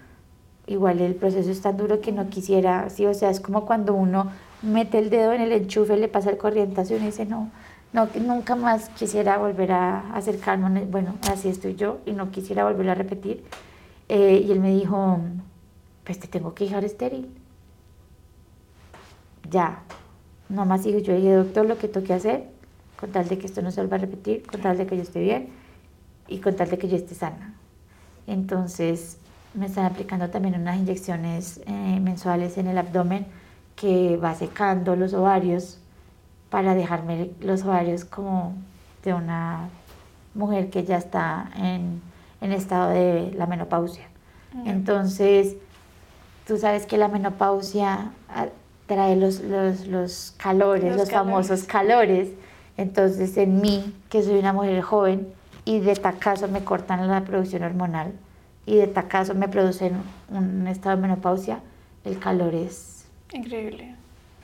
igual 0.68 1.02
el 1.02 1.16
proceso 1.16 1.52
es 1.52 1.62
tan 1.62 1.78
duro 1.78 2.02
que 2.02 2.12
no 2.12 2.30
quisiera, 2.30 2.90
sí, 2.90 3.06
o 3.06 3.14
sea, 3.14 3.30
es 3.30 3.40
como 3.40 3.66
cuando 3.66 3.94
uno 3.94 4.32
mete 4.62 5.00
el 5.00 5.10
dedo 5.10 5.34
en 5.34 5.42
el 5.42 5.52
enchufe, 5.52 5.98
le 5.98 6.08
pasa 6.08 6.30
el 6.32 6.38
corrientazo 6.38 6.96
y 6.96 7.00
dice, 7.00 7.26
no, 7.26 7.52
no, 7.94 8.08
nunca 8.22 8.56
más 8.56 8.90
quisiera 8.90 9.38
volver 9.38 9.72
a 9.74 10.14
acercarme, 10.16 10.86
bueno, 10.86 11.16
así 11.30 11.50
estoy 11.50 11.76
yo 11.76 12.00
y 12.06 12.14
no 12.14 12.32
quisiera 12.32 12.64
volver 12.64 12.90
a 12.90 12.96
repetir. 12.96 13.44
Eh, 14.08 14.44
y 14.46 14.52
él 14.52 14.60
me 14.60 14.72
dijo, 14.72 15.20
pues 16.04 16.20
te 16.20 16.28
tengo 16.28 16.54
que 16.54 16.66
dejar 16.66 16.84
estéril. 16.84 17.30
Ya, 19.50 19.84
no 20.50 20.66
más 20.66 20.84
dijo, 20.84 21.00
yo 21.00 21.16
dije, 21.16 21.34
doctor, 21.34 21.66
lo 21.66 21.78
que 21.78 21.88
toque 21.88 22.14
hacer, 22.14 22.50
con 23.00 23.12
tal 23.12 23.28
de 23.28 23.38
que 23.38 23.48
esto 23.48 23.62
no 23.62 23.72
se 23.72 23.82
vuelva 23.82 23.98
a 23.98 24.00
repetir, 24.00 24.46
con 24.46 24.62
tal 24.62 24.78
de 24.78 24.86
que 24.86 24.96
yo 24.96 25.02
esté 25.02 25.20
bien 25.22 25.50
y 26.28 26.40
con 26.40 26.56
tal 26.56 26.70
de 26.70 26.78
que 26.78 26.88
yo 26.88 26.96
esté 26.96 27.16
sana. 27.16 27.56
Entonces 28.28 29.18
me 29.54 29.66
están 29.66 29.86
aplicando 29.86 30.30
también 30.30 30.56
unas 30.56 30.78
inyecciones 30.78 31.60
eh, 31.66 32.00
mensuales 32.00 32.58
en 32.58 32.68
el 32.68 32.78
abdomen 32.78 33.26
que 33.76 34.16
va 34.18 34.36
secando 34.36 34.96
los 34.96 35.14
ovarios 35.14 35.80
para 36.52 36.76
dejarme 36.76 37.32
los 37.40 37.64
ovarios 37.64 38.06
como 38.06 38.54
de 39.04 39.16
una 39.16 39.70
mujer 40.36 40.70
que 40.70 40.84
ya 40.84 40.98
está 40.98 41.50
en, 41.56 42.02
en 42.42 42.52
estado 42.52 42.92
de 42.92 43.32
la 43.32 43.48
menopausia. 43.48 44.04
Entonces, 44.66 45.56
tú 46.46 46.58
sabes 46.58 46.86
que 46.86 46.98
la 46.98 47.08
menopausia 47.08 48.12
ah, 48.30 48.48
trae 48.86 49.16
los, 49.16 49.40
los, 49.40 49.88
los 49.88 50.34
calores, 50.38 50.96
los, 50.98 51.10
famosos 51.10 51.64
calores. 51.64 52.30
Entonces, 52.76 53.38
en 53.38 53.62
mí, 53.62 53.96
que 54.10 54.22
soy 54.22 54.38
una 54.38 54.52
mujer 54.52 54.82
joven, 54.82 55.34
y 55.64 55.80
de 55.80 55.96
tacazo 55.96 56.50
me 56.50 56.64
cortan 56.66 57.08
la 57.08 57.22
producción 57.22 57.64
hormonal, 57.64 58.12
y 58.66 58.76
de 58.76 58.88
tacazo 58.88 59.36
me 59.36 59.48
producen 59.48 59.94
un 60.30 60.68
estado 60.68 60.98
de 60.98 61.02
menopausia, 61.02 61.62
el 62.04 62.20
calor 62.20 62.54
es 62.54 63.06
Increíble. 63.32 63.96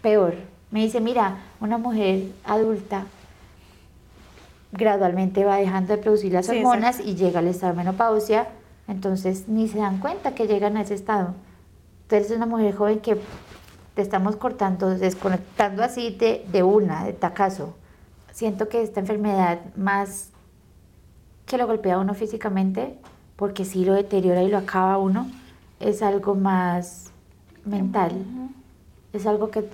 Peor. 0.02 0.36
Me 0.70 0.82
dice, 0.82 1.00
mira, 1.00 1.38
una 1.62 1.78
mujer 1.78 2.24
adulta 2.44 3.06
gradualmente 4.72 5.46
va 5.46 5.58
dejando 5.58 5.96
de 5.96 6.02
producir 6.02 6.34
las 6.34 6.50
hormonas 6.50 7.00
y 7.00 7.16
llega 7.16 7.40
al 7.40 7.48
estado 7.48 7.74
de 7.74 7.78
menopausia, 7.78 8.50
entonces 8.88 9.48
ni 9.48 9.68
se 9.68 9.80
dan 9.80 10.00
cuenta 10.00 10.36
que 10.36 10.48
llegan 10.48 10.76
a 10.76 10.82
ese 10.82 10.94
estado. 10.94 11.34
Entonces 12.04 12.32
es 12.32 12.38
una 12.38 12.46
mujer 12.46 12.76
joven 12.76 13.00
que 13.00 13.18
te 13.96 14.02
estamos 14.02 14.36
cortando, 14.36 14.90
desconectando 14.90 15.84
así 15.84 16.12
de, 16.12 16.46
de 16.52 16.64
una, 16.64 17.06
de 17.06 17.14
tacazo. 17.14 17.76
Siento 18.32 18.68
que 18.68 18.82
esta 18.82 19.00
enfermedad 19.00 19.60
más 19.76 20.30
que 21.46 21.58
lo 21.58 21.66
golpea 21.66 21.96
a 21.96 22.00
uno 22.00 22.14
físicamente, 22.14 22.98
porque 23.38 23.64
sí 23.64 23.86
lo 23.86 23.94
deteriora 23.94 24.44
y 24.44 24.50
lo 24.50 24.58
acaba 24.58 24.94
a 24.94 24.98
uno, 24.98 25.28
es 25.80 26.02
algo 26.02 26.36
más 26.36 27.10
mental 27.66 28.12
es 29.18 29.28
algo 29.28 29.50
que, 29.50 29.66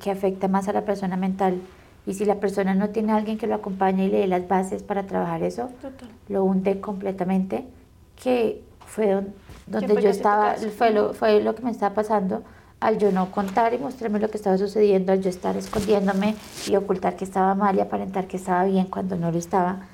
que, 0.00 0.10
afecta 0.10 0.48
más 0.48 0.68
a 0.68 0.72
la 0.72 0.84
persona 0.84 1.16
mental. 1.16 1.60
Y 2.06 2.14
si 2.14 2.24
la 2.24 2.36
persona 2.36 2.74
no 2.74 2.90
tiene 2.90 3.12
a 3.12 3.16
alguien 3.16 3.38
que 3.38 3.46
lo 3.46 3.54
acompañe 3.54 4.06
y 4.06 4.10
le 4.10 4.18
dé 4.18 4.26
las 4.26 4.48
bases 4.48 4.82
para 4.82 5.06
trabajar 5.06 5.42
eso, 5.42 5.70
lo 6.28 6.44
hunde 6.44 6.80
completamente, 6.80 7.64
que 8.22 8.62
fue 8.86 9.22
donde 9.66 10.02
yo 10.02 10.10
estaba, 10.10 10.56
fue 10.76 10.90
lo, 10.90 11.14
fue 11.14 11.40
lo 11.42 11.54
que 11.54 11.62
me 11.62 11.70
estaba 11.70 11.94
pasando 11.94 12.42
al 12.80 12.98
yo 12.98 13.12
no 13.12 13.30
contar 13.30 13.72
y 13.74 13.78
mostrarme 13.78 14.18
lo 14.18 14.28
que 14.28 14.36
estaba 14.36 14.58
sucediendo, 14.58 15.12
al 15.12 15.22
yo 15.22 15.30
estar 15.30 15.56
escondiéndome 15.56 16.34
y 16.66 16.74
ocultar 16.74 17.16
que 17.16 17.24
estaba 17.24 17.54
mal 17.54 17.76
y 17.76 17.80
aparentar 17.80 18.26
que 18.26 18.36
estaba 18.36 18.64
bien 18.64 18.86
cuando 18.86 19.16
no 19.16 19.30
lo 19.30 19.38
estaba, 19.38 19.86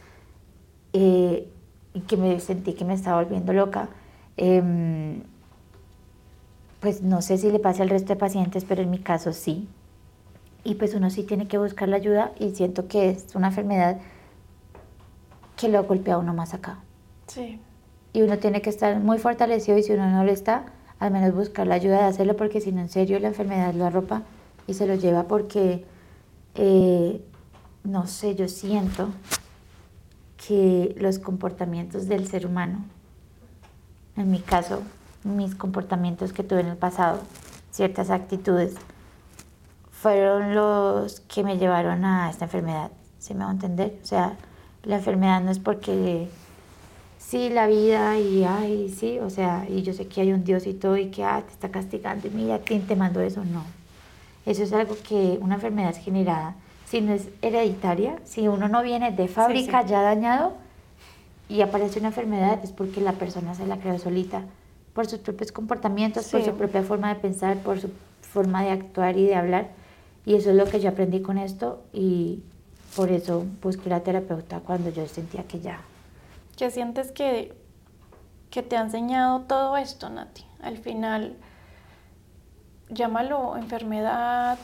eh, 0.94 1.46
y 1.92 2.00
que 2.00 2.16
me 2.16 2.40
sentí 2.40 2.72
que 2.72 2.86
me 2.86 2.94
estaba 2.94 3.22
volviendo 3.22 3.52
loca. 3.52 3.90
Eh, 4.38 5.22
pues 6.80 7.02
no 7.02 7.22
sé 7.22 7.38
si 7.38 7.50
le 7.50 7.58
pasa 7.58 7.82
al 7.82 7.90
resto 7.90 8.14
de 8.14 8.16
pacientes, 8.16 8.64
pero 8.64 8.82
en 8.82 8.90
mi 8.90 8.98
caso 8.98 9.32
sí. 9.32 9.68
y 10.64 10.74
pues 10.74 10.94
uno 10.94 11.10
sí 11.10 11.22
tiene 11.22 11.48
que 11.48 11.58
buscar 11.58 11.88
la 11.88 11.96
ayuda 11.96 12.32
y 12.38 12.50
siento 12.50 12.88
que 12.88 13.10
es 13.10 13.34
una 13.34 13.48
enfermedad 13.48 13.98
que 15.56 15.68
lo 15.68 15.82
golpea 15.84 16.14
a 16.14 16.18
uno 16.18 16.34
más 16.34 16.54
acá. 16.54 16.78
Sí. 17.26 17.60
Y 18.12 18.22
uno 18.22 18.38
tiene 18.38 18.62
que 18.62 18.70
estar 18.70 18.98
muy 19.00 19.18
fortalecido 19.18 19.78
y 19.78 19.82
si 19.82 19.92
uno 19.92 20.08
no 20.10 20.24
lo 20.24 20.30
está, 20.30 20.66
al 20.98 21.12
menos 21.12 21.34
buscar 21.34 21.66
la 21.66 21.76
ayuda 21.76 21.98
de 21.98 22.04
hacerlo 22.04 22.36
porque 22.36 22.60
si 22.60 22.72
no, 22.72 22.80
en 22.80 22.88
serio, 22.88 23.18
la 23.18 23.28
enfermedad 23.28 23.74
lo 23.74 23.86
arropa 23.86 24.22
y 24.66 24.74
se 24.74 24.86
lo 24.86 24.94
lleva 24.94 25.24
porque, 25.24 25.84
eh, 26.54 27.22
no 27.84 28.06
sé, 28.06 28.34
yo 28.34 28.48
siento 28.48 29.08
que 30.46 30.94
los 30.98 31.18
comportamientos 31.18 32.08
del 32.08 32.26
ser 32.26 32.46
humano, 32.46 32.84
en 34.16 34.30
mi 34.30 34.40
caso, 34.40 34.82
mis 35.36 35.54
comportamientos 35.54 36.32
que 36.32 36.42
tuve 36.42 36.60
en 36.60 36.68
el 36.68 36.76
pasado, 36.76 37.20
ciertas 37.70 38.10
actitudes, 38.10 38.74
fueron 39.90 40.54
los 40.54 41.20
que 41.20 41.42
me 41.42 41.58
llevaron 41.58 42.04
a 42.04 42.30
esta 42.30 42.44
enfermedad. 42.44 42.90
¿Sí 43.18 43.34
me 43.34 43.44
va 43.44 43.50
a 43.50 43.52
entender? 43.52 43.98
O 44.02 44.06
sea, 44.06 44.36
la 44.84 44.96
enfermedad 44.96 45.40
no 45.40 45.50
es 45.50 45.58
porque 45.58 46.28
sí, 47.18 47.50
la 47.50 47.66
vida 47.66 48.16
y 48.18 48.44
ay, 48.44 48.94
sí, 48.96 49.18
o 49.18 49.28
sea, 49.28 49.66
y 49.68 49.82
yo 49.82 49.92
sé 49.92 50.06
que 50.06 50.20
hay 50.20 50.32
un 50.32 50.44
Dios 50.44 50.66
y 50.66 50.74
todo 50.74 50.96
y 50.96 51.10
que 51.10 51.24
ah, 51.24 51.42
te 51.44 51.52
está 51.52 51.70
castigando 51.70 52.28
y 52.28 52.30
mira, 52.30 52.60
¿quién 52.60 52.86
te 52.86 52.96
mandó 52.96 53.20
eso? 53.20 53.44
No. 53.44 53.64
Eso 54.46 54.62
es 54.62 54.72
algo 54.72 54.96
que 55.06 55.38
una 55.42 55.56
enfermedad 55.56 55.90
es 55.90 55.98
generada. 55.98 56.54
Si 56.86 57.00
no 57.00 57.12
es 57.12 57.28
hereditaria, 57.42 58.16
si 58.24 58.48
uno 58.48 58.68
no 58.68 58.82
viene 58.82 59.10
de 59.10 59.28
fábrica 59.28 59.84
ya 59.84 60.00
dañado 60.00 60.54
y 61.48 61.60
aparece 61.60 61.98
una 61.98 62.08
enfermedad, 62.08 62.60
es 62.62 62.72
porque 62.72 63.00
la 63.00 63.12
persona 63.12 63.54
se 63.54 63.66
la 63.66 63.76
creó 63.76 63.98
solita 63.98 64.44
por 64.94 65.06
sus 65.06 65.20
propios 65.20 65.52
comportamientos, 65.52 66.28
por 66.28 66.44
su 66.44 66.52
propia 66.52 66.82
forma 66.82 67.14
de 67.14 67.20
pensar, 67.20 67.58
por 67.58 67.80
su 67.80 67.90
forma 68.20 68.62
de 68.62 68.70
actuar 68.70 69.16
y 69.16 69.26
de 69.26 69.34
hablar. 69.34 69.68
Y 70.26 70.34
eso 70.34 70.50
es 70.50 70.56
lo 70.56 70.66
que 70.66 70.80
yo 70.80 70.90
aprendí 70.90 71.22
con 71.22 71.38
esto 71.38 71.82
y 71.92 72.42
por 72.96 73.10
eso 73.10 73.46
busqué 73.62 73.88
la 73.88 74.00
terapeuta 74.00 74.60
cuando 74.60 74.90
yo 74.90 75.06
sentía 75.06 75.44
que 75.44 75.60
ya. 75.60 75.80
¿Qué 76.56 76.70
sientes 76.70 77.12
que, 77.12 77.54
que 78.50 78.62
te 78.62 78.76
ha 78.76 78.80
enseñado 78.80 79.42
todo 79.42 79.76
esto, 79.76 80.10
Nati? 80.10 80.44
Al 80.60 80.76
final, 80.78 81.36
llámalo 82.88 83.56
enfermedad. 83.56 84.58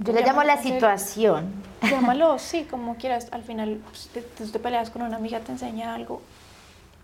Yo 0.00 0.12
le 0.12 0.22
llamo 0.22 0.42
la 0.42 0.62
situación. 0.62 1.52
Llámalo, 1.82 2.38
sí, 2.38 2.64
como 2.64 2.96
quieras. 2.96 3.28
Al 3.32 3.42
final, 3.42 3.82
pues, 3.86 4.08
te, 4.08 4.22
te, 4.22 4.58
peleas 4.58 4.90
con 4.90 5.02
una 5.02 5.16
amiga, 5.16 5.40
te 5.40 5.52
enseña 5.52 5.94
algo. 5.94 6.22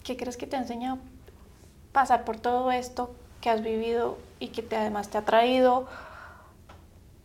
¿Qué 0.02 0.16
crees 0.16 0.38
que 0.38 0.46
te 0.46 0.56
ha 0.56 0.60
enseñado 0.60 0.98
pasar 1.92 2.24
por 2.24 2.38
todo 2.38 2.70
esto 2.72 3.14
que 3.40 3.50
has 3.50 3.62
vivido 3.62 4.18
y 4.38 4.48
que 4.48 4.62
te, 4.62 4.76
además 4.76 5.08
te 5.08 5.18
ha 5.18 5.24
traído 5.24 5.86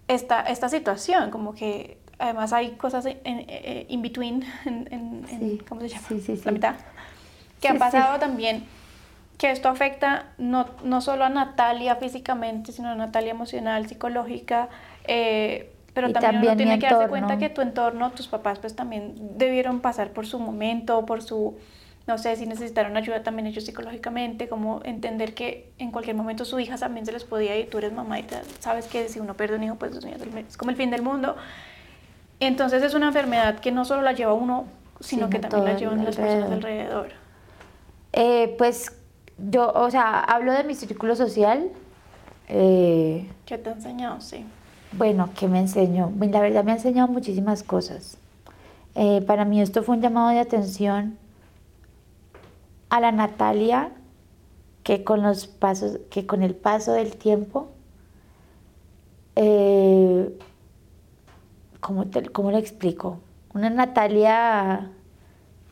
esta, 0.08 0.42
esta 0.42 0.70
situación? 0.70 1.32
Como 1.32 1.56
que 1.56 1.98
además 2.20 2.54
hay 2.54 2.72
cosas 2.72 3.06
en, 3.06 3.20
eh, 3.24 3.86
in 3.90 4.02
between, 4.02 4.44
en, 4.66 5.64
¿cómo 5.68 5.82
se 5.82 5.90
llama? 5.90 6.08
La 6.46 6.52
mitad. 6.52 6.76
Que 7.62 7.70
ha 7.70 7.76
pasado 7.76 8.20
también 8.20 8.66
que 9.38 9.52
esto 9.52 9.70
afecta 9.70 10.28
no, 10.38 10.66
no 10.84 11.02
solo 11.02 11.26
a 11.26 11.30
Natalia 11.30 11.96
físicamente, 11.98 12.72
sino 12.72 12.90
a 12.90 12.96
Natalia 12.96 13.32
emocional, 13.32 13.88
psicológica, 13.88 14.70
eh, 15.08 15.72
pero 15.94 16.12
también, 16.12 16.44
uno 16.44 16.58
tiene 16.58 16.80
que 16.80 16.88
darse 16.88 17.08
cuenta 17.08 17.38
que 17.38 17.50
tu 17.50 17.62
entorno, 17.62 18.12
tus 18.12 18.28
papás, 18.28 18.60
pues 18.60 18.76
también 18.76 19.16
debieron 19.38 19.80
pasar 19.80 20.12
por 20.12 20.26
su 20.26 20.40
momento, 20.40 21.06
por 21.06 21.22
su, 21.22 21.58
no 22.08 22.18
sé, 22.20 22.36
si 22.36 22.46
necesitaron 22.46 22.96
ayuda 22.98 23.24
también 23.24 23.48
ellos 23.48 23.66
psicológicamente, 23.66 24.48
como 24.48 24.82
entender 24.84 25.34
que 25.34 25.72
en 25.80 25.92
cualquier 25.92 26.16
momento 26.16 26.46
su 26.46 26.60
hija 26.60 26.78
también 26.78 27.06
se 27.06 27.12
les 27.12 27.24
podía 27.24 27.58
ir, 27.58 27.70
tú 27.70 27.80
eres 27.80 27.94
mamá 27.94 28.20
y 28.20 28.28
sabes 28.60 28.86
que 28.86 29.10
si 29.10 29.20
uno 29.20 29.34
pierde 29.34 29.56
un 29.56 29.64
hijo, 29.64 29.76
pues 29.76 29.94
es 29.96 30.58
como 30.58 30.70
el 30.70 30.78
fin 30.78 30.92
del 30.92 31.02
mundo. 31.02 31.36
Entonces 32.40 32.84
es 32.84 32.94
una 32.94 33.08
enfermedad 33.08 33.60
que 33.60 33.72
no 33.72 33.86
solo 33.86 34.04
la 34.04 34.14
lleva 34.14 34.34
uno, 34.34 34.66
sino 35.00 35.30
que 35.30 35.40
también 35.40 35.66
la 35.66 35.78
llevan 35.78 36.06
las 36.06 36.16
personas 36.16 36.52
alrededor. 36.52 37.10
Eh, 38.14 38.54
pues 38.58 38.92
yo, 39.38 39.72
o 39.74 39.90
sea, 39.90 40.20
hablo 40.20 40.54
de 40.54 40.64
mi 40.64 40.76
círculo 40.76 41.16
social. 41.16 41.70
Eh, 42.48 43.28
¿Qué 43.46 43.58
te 43.58 43.70
ha 43.70 43.74
enseñado? 43.74 44.22
Sí. 44.22 44.46
Bueno, 44.92 45.30
¿qué 45.38 45.48
me 45.48 45.60
enseñó? 45.60 46.12
La 46.20 46.40
verdad 46.40 46.64
me 46.64 46.72
ha 46.72 46.76
enseñado 46.76 47.08
muchísimas 47.08 47.64
cosas. 47.64 48.18
Eh, 48.94 49.22
para 49.26 49.44
mí 49.44 49.60
esto 49.60 49.82
fue 49.82 49.96
un 49.96 50.02
llamado 50.02 50.30
de 50.30 50.40
atención 50.40 51.18
a 52.96 53.00
la 53.02 53.12
Natalia 53.12 53.92
que 54.84 55.04
con 55.04 55.22
los 55.22 55.48
pasos, 55.48 56.00
que 56.10 56.26
con 56.26 56.44
el 56.44 56.56
paso 56.56 56.94
del 56.94 57.18
tiempo, 57.18 57.72
eh, 59.36 60.38
¿cómo, 61.80 62.06
te, 62.06 62.24
¿cómo 62.30 62.52
lo 62.52 62.58
explico? 62.58 63.20
Una 63.54 63.70
Natalia 63.70 64.92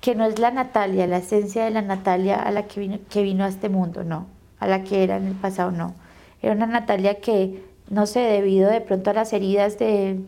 que 0.01 0.15
no 0.15 0.25
es 0.25 0.39
la 0.39 0.51
Natalia, 0.51 1.07
la 1.07 1.17
esencia 1.17 1.63
de 1.63 1.71
la 1.71 1.81
Natalia 1.81 2.41
a 2.41 2.51
la 2.51 2.63
que 2.67 2.79
vino, 2.79 2.99
que 3.09 3.23
vino 3.23 3.45
a 3.45 3.47
este 3.47 3.69
mundo, 3.69 4.03
no, 4.03 4.25
a 4.59 4.67
la 4.67 4.83
que 4.83 5.03
era 5.03 5.15
en 5.17 5.27
el 5.27 5.35
pasado, 5.35 5.71
no. 5.71 5.93
Era 6.41 6.55
una 6.55 6.65
Natalia 6.65 7.21
que, 7.21 7.63
no 7.89 8.05
sé, 8.05 8.19
debido 8.19 8.69
de 8.69 8.81
pronto 8.81 9.11
a 9.11 9.13
las 9.13 9.31
heridas 9.31 9.79
de, 9.79 10.19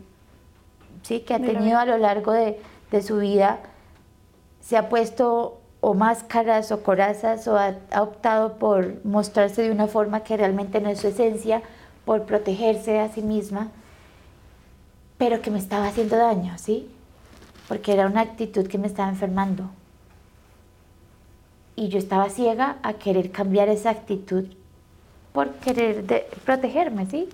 sí, 1.02 1.22
que 1.22 1.34
ha 1.34 1.40
tenido 1.40 1.78
a 1.78 1.86
lo 1.86 1.98
largo 1.98 2.32
de, 2.32 2.58
de 2.92 3.02
su 3.02 3.18
vida, 3.18 3.60
se 4.62 4.78
ha 4.78 4.88
puesto 4.88 5.60
o 5.88 5.94
máscaras 5.94 6.72
o 6.72 6.82
corazas 6.82 7.48
o 7.48 7.58
ha, 7.58 7.76
ha, 7.92 8.02
optado 8.02 8.58
por 8.58 9.06
mostrarse 9.06 9.62
de 9.62 9.72
una 9.72 9.88
forma 9.88 10.24
que 10.26 10.36
realmente 10.38 10.82
no 10.82 10.90
es 10.90 11.00
su 11.00 11.08
esencia, 11.08 11.62
por 12.06 12.24
protegerse 12.24 13.00
a 13.00 13.10
sí 13.10 13.22
misma, 13.22 13.72
pero 15.18 15.42
que 15.42 15.52
me 15.52 15.60
estaba 15.60 15.88
haciendo 15.88 16.18
daño, 16.18 16.58
¿sí? 16.58 16.90
porque 17.68 17.94
era 17.94 18.08
una 18.08 18.22
actitud 18.22 18.68
que 18.68 18.78
me 18.78 18.88
estaba 18.88 19.10
enfermando. 19.10 19.70
Y 21.76 21.90
yo 21.90 21.98
estaba 21.98 22.30
ciega 22.30 22.78
a 22.84 22.94
querer 22.94 23.32
cambiar 23.32 23.70
esa 23.70 23.90
actitud 23.90 24.46
por 25.34 25.52
querer 25.56 26.06
protegerme, 26.46 27.06
¿sí? 27.08 27.28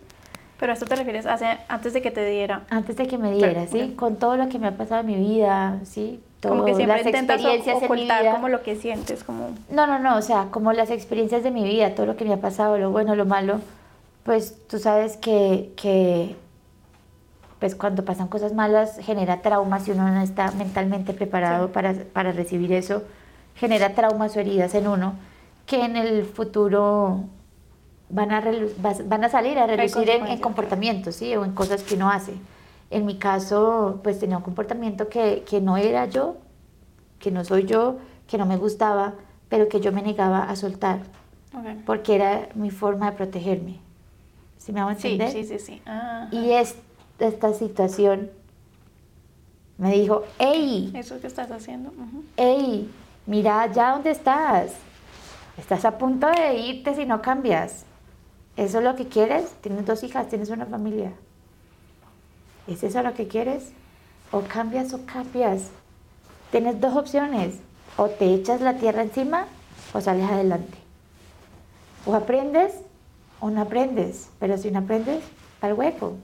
Pero 0.59 0.71
a 0.71 0.73
esto 0.73 0.85
te 0.85 0.95
refieres 0.95 1.25
hace, 1.25 1.45
antes 1.67 1.93
de 1.93 2.01
que 2.01 2.11
te 2.11 2.25
diera. 2.25 2.63
Antes 2.69 2.95
de 2.95 3.07
que 3.07 3.17
me 3.17 3.31
diera, 3.31 3.67
sí, 3.67 3.93
con 3.95 4.15
todo 4.15 4.37
lo 4.37 4.49
que 4.49 4.57
me 4.57 4.67
ha 4.67 4.77
pasado 4.77 5.01
en 5.01 5.07
mi 5.07 5.15
vida, 5.15 5.79
sí, 5.83 6.21
todo, 6.41 6.54
como 6.54 6.65
que 6.65 6.75
siempre 6.75 6.97
las 6.97 7.06
experiencias 7.06 7.84
ocultar 7.84 8.32
como 8.32 8.49
lo 8.49 8.63
que 8.63 8.75
sientes, 8.75 9.23
como 9.23 9.51
No, 9.69 9.88
no, 9.88 9.99
no, 9.99 10.17
o 10.17 10.21
sea, 10.21 10.47
como 10.51 10.73
las 10.73 10.89
experiencias 10.89 11.43
de 11.43 11.51
mi 11.51 11.63
vida, 11.63 11.95
todo 11.95 12.06
lo 12.08 12.17
que 12.17 12.25
me 12.25 12.34
ha 12.34 12.41
pasado, 12.41 12.77
lo 12.77 12.91
bueno, 12.91 13.15
lo 13.15 13.25
malo, 13.25 13.62
pues 14.23 14.58
tú 14.67 14.80
sabes 14.80 15.15
que, 15.15 15.71
que 15.77 16.36
pues 17.60 17.75
cuando 17.75 18.04
pasan 18.04 18.27
cosas 18.27 18.54
malas 18.54 18.97
genera 19.01 19.41
traumas 19.41 19.84
si 19.84 19.91
uno 19.91 20.10
no 20.10 20.21
está 20.21 20.51
mentalmente 20.51 21.13
preparado 21.13 21.71
para, 21.71 21.93
para, 21.93 22.32
recibir 22.32 22.73
eso, 22.73 23.04
genera 23.56 23.93
traumas 23.93 24.36
o 24.36 24.39
heridas 24.39 24.73
en 24.75 24.88
uno 24.88 25.13
que 25.65 25.86
en 25.86 25.95
el 25.95 26.25
futuro 26.25 27.23
van 28.10 28.32
a, 28.32 28.43
van 29.06 29.23
a 29.23 29.30
salir 29.30 29.58
a 29.58 29.67
reducir 29.67 30.10
en, 30.10 30.38
comportamientos, 30.39 31.15
¿sí? 31.15 31.36
O 31.36 31.45
en 31.45 31.54
cosas 31.54 31.84
que 31.84 31.95
uno 31.95 32.10
hace. 32.10 32.34
En 32.91 33.06
mi 33.06 33.17
caso, 33.17 34.01
pues 34.04 34.19
tenía 34.19 34.38
un 34.38 34.43
comportamiento 34.43 35.08
que, 35.08 35.43
que 35.49 35.62
no 35.62 35.77
era 35.77 36.06
yo, 36.08 36.36
que 37.19 37.32
no 37.32 37.45
soy 37.45 37.65
yo, 37.65 37.97
que 38.27 38.38
no 38.38 38.45
me 38.45 38.58
gustaba, 38.58 39.13
pero 39.47 39.69
que 39.69 39.80
yo 39.80 39.93
me 39.93 40.01
negaba 40.01 40.43
a 40.43 40.56
soltar, 40.58 40.99
porque 41.86 42.15
era 42.15 42.49
mi 42.54 42.69
forma 42.69 43.10
de 43.10 43.17
protegerme. 43.17 43.80
¿Sí 44.58 44.73
me 44.73 44.82
hago 44.82 44.91
entender? 44.91 45.32
Sí, 45.32 45.45
sí, 45.45 45.58
sí. 45.58 45.82
sí. 45.82 45.82
Y 46.32 46.51
es 46.51 46.75
esta 47.19 47.54
situación, 47.54 48.30
me 49.77 49.93
dijo, 49.93 50.23
hey, 50.38 50.91
eso 50.93 51.19
que 51.21 51.27
estás 51.27 51.49
haciendo, 51.49 51.93
hey, 52.36 52.91
mira 53.25 53.71
ya 53.71 53.93
dónde 53.93 54.12
estás, 54.12 54.73
estás 55.58 55.86
a 55.86 55.97
punto 55.97 56.27
de 56.27 56.58
irte 56.58 56.93
si 56.93 57.06
no 57.06 57.21
cambias. 57.21 57.86
¿Eso 58.58 58.80
es 58.80 58.84
lo 58.84 58.95
que 58.97 59.08
quieres? 59.08 59.54
Tienes 59.62 59.86
dos 59.86 60.04
hijas, 60.04 60.27
tienes 60.27 60.49
una 60.49 60.65
familia. 60.65 61.13
¿Es 62.67 62.84
eso 62.84 63.02
lo 63.02 63.13
que 63.13 63.28
quieres? 63.28 63.71
O 64.32 64.41
cambias 64.41 64.93
o 64.93 65.06
cambias. 65.06 65.69
Tienes 66.52 66.80
dos 66.80 66.95
opciones. 66.95 67.60
O 67.97 68.08
te 68.08 68.34
echas 68.34 68.62
la 68.62 68.76
tierra 68.76 69.02
encima 69.02 69.47
o 69.93 70.02
sales 70.02 70.30
adelante. 70.30 70.78
O 72.06 72.15
aprendes 72.15 72.74
o 73.39 73.50
no 73.50 73.62
aprendes. 73.62 74.30
Pero 74.39 74.58
si 74.58 74.71
no 74.71 74.80
aprendes, 74.80 75.24
al 75.62 75.74
hueco. 75.74 76.15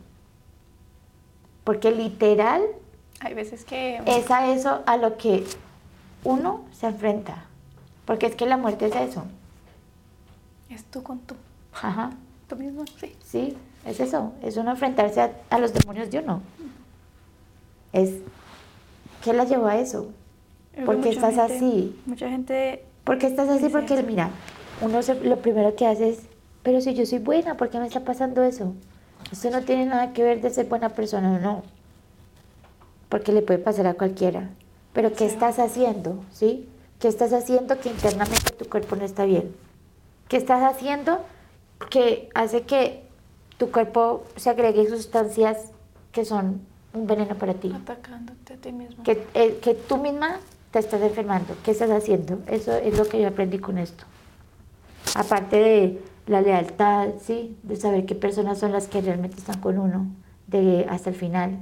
Porque 1.64 1.92
literal... 1.92 2.64
Hay 3.20 3.34
veces 3.34 3.66
que... 3.66 4.02
Es 4.06 4.32
a 4.32 4.52
eso 4.52 4.84
a 4.86 4.98
lo 4.98 5.18
que 5.18 5.46
uno 6.24 6.66
se 6.72 6.88
enfrenta. 6.88 7.46
Porque 8.06 8.28
es 8.28 8.36
que 8.36 8.46
la 8.46 8.58
muerte 8.58 8.86
es 8.86 8.96
eso. 8.96 9.26
Es 10.70 10.84
tú 10.86 11.04
con 11.04 11.20
tú. 11.20 11.36
Ajá. 11.74 12.12
Tú 12.48 12.56
mismo, 12.56 12.86
sí. 13.00 13.16
Sí, 13.22 13.58
es 13.88 14.00
eso. 14.00 14.34
Es 14.44 14.58
uno 14.58 14.72
enfrentarse 14.72 15.32
a, 15.50 15.60
los 15.60 15.74
demonios 15.74 16.12
de 16.12 16.20
uno. 16.20 16.42
Es... 17.94 18.16
¿Qué 19.24 19.34
la 19.34 19.46
llevó 19.46 19.68
a 19.68 19.78
eso? 19.78 20.10
¿Por 20.86 21.02
qué 21.02 21.10
estás 21.10 21.38
así? 21.38 22.00
Mucha 22.06 22.30
gente... 22.30 22.84
¿Por 23.04 23.18
qué 23.18 23.28
estás 23.28 23.50
así? 23.50 23.70
Porque, 23.70 24.04
mira, 24.04 24.30
uno 24.82 25.00
lo 25.24 25.38
primero 25.38 25.76
que 25.76 25.88
hace 25.88 26.10
es, 26.10 26.20
pero 26.62 26.82
si 26.82 26.94
yo 26.94 27.06
soy 27.06 27.20
buena, 27.20 27.56
¿por 27.56 27.70
qué 27.70 27.80
me 27.80 27.88
está 27.88 28.02
pasando 28.02 28.44
eso? 28.44 28.74
Eso 29.32 29.50
no 29.50 29.62
tiene 29.64 29.86
nada 29.86 30.14
que 30.14 30.24
ver 30.24 30.42
de 30.42 30.50
ser 30.50 30.68
buena 30.68 30.90
persona 30.90 31.36
o 31.36 31.40
no. 31.40 31.64
Porque 33.10 33.32
le 33.32 33.42
puede 33.42 33.60
pasar 33.60 33.88
a 33.88 33.94
cualquiera. 33.94 34.50
Pero 34.94 35.14
¿qué 35.14 35.26
estás 35.26 35.60
haciendo? 35.60 36.24
¿Sí? 36.32 36.68
¿Qué 37.00 37.08
estás 37.08 37.32
haciendo 37.32 37.80
que 37.80 37.90
internamente 37.90 38.52
tu 38.52 38.68
cuerpo 38.68 38.96
no 38.98 39.06
está 39.06 39.24
bien? 39.26 39.56
¿Qué 40.28 40.36
estás 40.36 40.62
haciendo 40.64 41.22
que 41.90 42.30
hace 42.34 42.64
que 42.64 43.07
tu 43.58 43.72
cuerpo 43.72 44.24
se 44.36 44.50
agregue 44.50 44.88
sustancias 44.90 45.72
que 46.12 46.26
son 46.26 46.62
un 46.94 47.08
veneno 47.08 47.36
para 47.36 47.54
ti? 47.54 47.72
Atacándote 47.74 48.54
a 48.54 48.58
ti 48.58 48.72
mismo. 48.72 49.04
Que, 49.04 49.26
eh, 49.34 49.60
que 49.62 49.74
tú 49.74 49.98
misma 49.98 50.40
te 50.72 50.80
estás 50.80 51.02
enfermando. 51.02 51.56
¿Qué 51.64 51.72
estás 51.72 51.90
haciendo? 51.90 52.40
Eso 52.48 52.74
es 52.76 52.98
lo 52.98 53.06
que 53.06 53.22
yo 53.22 53.28
aprendí 53.28 53.60
con 53.60 53.78
esto. 53.78 54.04
Aparte 55.16 55.56
de 55.58 56.02
la 56.28 56.42
lealtad, 56.42 57.10
¿sí? 57.22 57.58
De 57.64 57.76
saber 57.76 58.06
qué 58.06 58.16
personas 58.16 58.60
son 58.60 58.72
las 58.72 58.88
que 58.88 59.02
realmente 59.02 59.38
están 59.38 59.60
con 59.60 59.80
uno 59.80 60.08
de 60.48 60.86
hasta 60.90 61.10
el 61.10 61.16
final, 61.16 61.60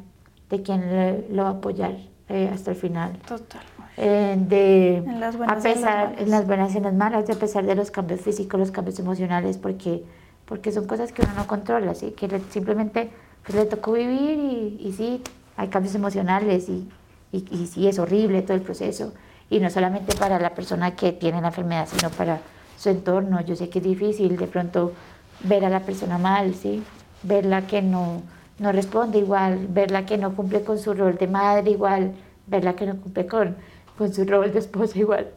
de 0.50 0.62
quién 0.62 1.26
lo 1.36 1.44
va 1.44 1.50
a 1.50 1.54
apoyar 1.54 1.96
eh, 2.30 2.50
hasta 2.52 2.72
el 2.72 2.78
final. 2.78 3.18
Total. 3.28 3.62
Eh, 3.98 4.36
de 4.38 5.04
a 5.48 5.56
pesar 5.58 6.16
en 6.18 6.30
las 6.30 6.46
buenas 6.46 6.74
y 6.74 6.78
en 6.78 6.84
las 6.84 6.94
malas, 6.94 7.28
de 7.28 7.34
a 7.34 7.38
pesar 7.38 7.66
de 7.66 7.76
los 7.76 7.92
cambios 7.92 8.22
físicos, 8.22 8.60
los 8.60 8.72
cambios 8.72 9.00
emocionales, 9.00 9.58
porque, 9.58 10.04
porque 10.46 10.72
son 10.72 10.86
cosas 10.86 11.12
que 11.12 11.22
uno 11.22 11.34
no 11.36 11.48
controla, 11.48 11.96
¿sí? 11.96 12.12
que 12.12 12.28
simplemente 12.50 13.10
pues, 13.44 13.56
le 13.56 13.66
tocó 13.66 13.94
vivir 13.94 14.40
y, 14.40 14.78
y 14.80 14.94
sí, 14.94 15.22
hay 15.58 15.68
cambios 15.70 15.96
emocionales 15.96 16.70
y, 16.70 16.90
y, 17.32 17.46
y, 17.52 17.68
sí, 17.68 17.88
es 17.88 18.00
horrible 18.00 18.42
todo 18.42 18.56
el 18.56 18.64
proceso. 18.64 19.14
Y 19.50 19.60
no 19.60 19.70
solamente 19.70 20.16
para 20.16 20.40
la 20.40 20.56
persona 20.56 20.96
que 20.96 21.12
tiene 21.12 21.42
la 21.42 21.48
enfermedad, 21.48 21.88
sino 21.88 22.10
para 22.10 22.40
su 22.78 22.90
entorno. 22.90 23.42
Yo 23.42 23.56
sé 23.56 23.70
que 23.70 23.80
es 23.80 23.86
difícil 23.86 24.38
de 24.38 24.48
pronto 24.48 24.94
ver 25.42 25.66
a 25.66 25.70
la 25.70 25.82
persona 25.82 26.18
mal, 26.18 26.56
¿sí? 26.56 26.84
verla 27.24 27.68
que 27.68 27.82
no, 27.82 28.22
no 28.60 28.72
responde 28.72 29.20
igual, 29.20 29.68
verla 29.70 30.06
que 30.06 30.18
no 30.18 30.36
cumple 30.36 30.64
con 30.64 30.78
su 30.80 30.94
rol 30.94 31.18
de 31.18 31.28
madre 31.28 31.72
igual, 31.72 32.14
verla 32.48 32.76
que 32.76 32.86
no 32.86 32.98
cumple 32.98 33.26
con, 33.26 33.56
con 33.98 34.14
su 34.14 34.26
rol 34.26 34.52
de 34.54 34.60
esposa 34.60 34.98
igual, 34.98 35.28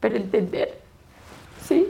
pero 0.00 0.16
entender, 0.16 0.78
¿sí? 1.64 1.88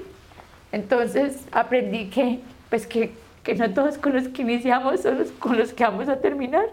Entonces 0.77 1.47
aprendí 1.53 2.11
que, 2.11 2.41
pues 2.69 2.87
que, 2.87 3.15
que 3.43 3.55
no 3.55 3.73
todos 3.73 3.97
con 3.97 4.12
los 4.12 4.29
que 4.29 4.43
iniciamos 4.43 5.01
son 5.01 5.17
los 5.17 5.33
con 5.33 5.57
los 5.57 5.73
que 5.73 5.85
vamos 5.85 6.07
a 6.11 6.21
terminar. 6.21 6.67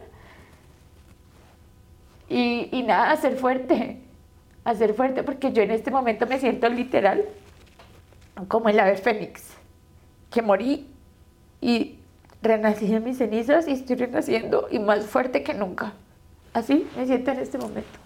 Y, 2.27 2.67
y 2.69 2.83
nada, 2.83 3.11
hacer 3.11 3.37
fuerte, 3.37 4.01
hacer 4.65 4.93
fuerte, 4.93 5.23
porque 5.23 5.53
yo 5.53 5.61
en 5.63 5.71
este 5.71 5.89
momento 5.89 6.27
me 6.27 6.37
siento 6.37 6.67
literal 6.67 7.23
como 8.49 8.67
el 8.67 8.77
ave 8.77 8.97
fénix, 8.97 9.53
que 10.29 10.41
morí 10.41 10.85
y 11.61 11.97
renací 12.41 12.87
de 12.87 12.99
mis 12.99 13.19
cenizas 13.19 13.69
y 13.69 13.71
estoy 13.71 13.95
renaciendo 13.95 14.67
y 14.69 14.79
más 14.79 15.05
fuerte 15.05 15.43
que 15.43 15.53
nunca. 15.53 15.93
Así 16.53 16.89
me 16.97 17.05
siento 17.05 17.31
en 17.31 17.39
este 17.39 17.57
momento. 17.57 17.99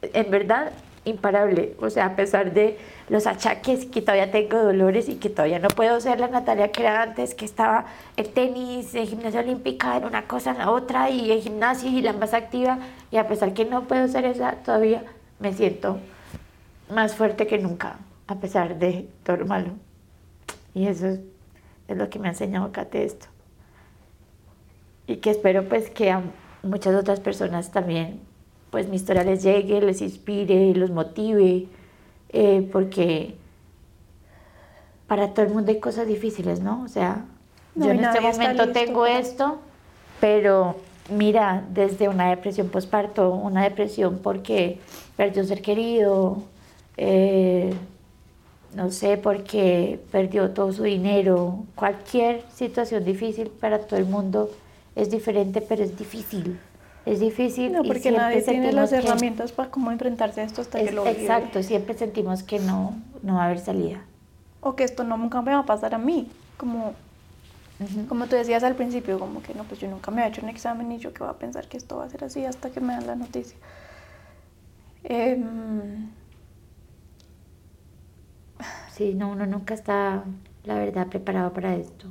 En 0.00 0.30
verdad, 0.30 0.72
imparable. 1.08 1.74
O 1.80 1.90
sea, 1.90 2.06
a 2.06 2.16
pesar 2.16 2.52
de 2.52 2.78
los 3.08 3.26
achaques, 3.26 3.86
que 3.86 4.00
todavía 4.00 4.30
tengo 4.30 4.62
dolores 4.62 5.08
y 5.08 5.16
que 5.16 5.30
todavía 5.30 5.58
no 5.58 5.68
puedo 5.68 6.00
ser 6.00 6.20
la 6.20 6.28
Natalia 6.28 6.70
que 6.70 6.82
era 6.82 7.02
antes, 7.02 7.34
que 7.34 7.44
estaba 7.44 7.86
en 8.16 8.32
tenis, 8.32 8.94
en 8.94 9.06
gimnasia 9.06 9.40
olímpica, 9.40 9.96
en 9.96 10.04
una 10.04 10.26
cosa, 10.26 10.50
en 10.50 10.58
la 10.58 10.70
otra, 10.70 11.10
y 11.10 11.32
en 11.32 11.40
gimnasia 11.40 11.90
y 11.90 12.02
la 12.02 12.12
más 12.12 12.34
activa. 12.34 12.78
Y 13.10 13.16
a 13.16 13.26
pesar 13.26 13.54
que 13.54 13.64
no 13.64 13.84
puedo 13.84 14.06
ser 14.08 14.24
esa, 14.24 14.52
todavía 14.52 15.04
me 15.38 15.52
siento 15.52 15.98
más 16.90 17.14
fuerte 17.14 17.46
que 17.46 17.58
nunca, 17.58 17.98
a 18.26 18.36
pesar 18.36 18.78
de 18.78 19.08
todo 19.24 19.38
lo 19.38 19.46
malo. 19.46 19.70
Y 20.74 20.86
eso 20.86 21.06
es 21.06 21.20
es 21.88 21.96
lo 21.96 22.08
que 22.10 22.18
me 22.18 22.28
ha 22.28 22.32
enseñado 22.32 22.70
Kate 22.70 23.04
esto. 23.04 23.26
Y 25.06 25.16
que 25.16 25.30
espero 25.30 25.64
pues 25.68 25.90
que 25.90 26.10
a 26.10 26.22
muchas 26.62 26.94
otras 26.94 27.18
personas 27.18 27.72
también 27.72 28.20
pues 28.70 28.88
mi 28.88 28.96
historia 28.96 29.24
les 29.24 29.42
llegue, 29.42 29.80
les 29.80 30.02
inspire, 30.02 30.74
los 30.74 30.90
motive, 30.90 31.66
eh, 32.30 32.68
porque 32.72 33.34
para 35.06 35.32
todo 35.32 35.46
el 35.46 35.52
mundo 35.52 35.70
hay 35.70 35.80
cosas 35.80 36.06
difíciles, 36.06 36.60
¿no? 36.60 36.82
O 36.82 36.88
sea, 36.88 37.24
yo 37.74 37.90
en 37.90 38.04
este 38.04 38.20
momento 38.20 38.72
tengo 38.72 39.06
esto, 39.06 39.58
pero 40.20 40.76
mira, 41.10 41.64
desde 41.70 42.08
una 42.08 42.28
depresión 42.28 42.68
postparto, 42.68 43.30
una 43.30 43.62
depresión 43.62 44.20
porque 44.22 44.78
perdió 45.16 45.42
un 45.42 45.48
ser 45.48 45.62
querido, 45.62 46.42
eh, 46.96 47.72
no 48.74 48.90
sé, 48.90 49.16
porque 49.16 49.98
perdió 50.12 50.50
todo 50.50 50.72
su 50.72 50.82
dinero, 50.82 51.64
cualquier 51.74 52.44
situación 52.52 53.04
difícil 53.04 53.48
para 53.48 53.78
todo 53.78 53.98
el 53.98 54.06
mundo 54.06 54.50
es 54.94 55.10
diferente, 55.10 55.62
pero 55.62 55.84
es 55.84 55.96
difícil. 55.96 56.58
Es 57.08 57.20
difícil. 57.20 57.72
No, 57.72 57.82
porque 57.82 58.10
nadie 58.10 58.42
tiene 58.42 58.72
las 58.72 58.92
herramientas 58.92 59.52
para 59.52 59.70
cómo 59.70 59.90
enfrentarse 59.90 60.42
a 60.42 60.44
esto 60.44 60.60
hasta 60.60 60.78
que 60.78 60.92
lo 60.92 61.04
vive. 61.04 61.20
Exacto, 61.22 61.62
siempre 61.62 61.94
sentimos 61.96 62.42
que 62.42 62.58
no, 62.58 62.94
no 63.22 63.36
va 63.36 63.42
a 63.42 63.46
haber 63.46 63.60
salida. 63.60 64.02
O 64.60 64.76
que 64.76 64.84
esto 64.84 65.04
no 65.04 65.16
nunca 65.16 65.40
me 65.40 65.52
va 65.52 65.60
a 65.60 65.66
pasar 65.66 65.94
a 65.94 65.98
mí, 65.98 66.28
como, 66.56 66.94
como 68.08 68.26
tú 68.26 68.36
decías 68.36 68.62
al 68.62 68.74
principio, 68.74 69.18
como 69.18 69.40
que 69.40 69.54
no, 69.54 69.64
pues 69.64 69.80
yo 69.80 69.88
nunca 69.88 70.10
me 70.10 70.22
he 70.22 70.28
hecho 70.28 70.42
un 70.42 70.48
examen 70.48 70.92
y 70.92 70.98
yo 70.98 71.14
que 71.14 71.20
voy 71.20 71.30
a 71.30 71.38
pensar 71.38 71.66
que 71.68 71.76
esto 71.76 71.96
va 71.96 72.04
a 72.04 72.10
ser 72.10 72.24
así 72.24 72.44
hasta 72.44 72.70
que 72.70 72.80
me 72.80 72.92
dan 72.92 73.06
la 73.06 73.14
noticia. 73.14 73.56
Eh, 75.04 75.42
Sí, 78.92 79.14
no, 79.14 79.30
uno 79.30 79.46
nunca 79.46 79.74
está, 79.74 80.24
la 80.64 80.74
verdad, 80.74 81.06
preparado 81.06 81.52
para 81.52 81.76
esto. 81.76 82.08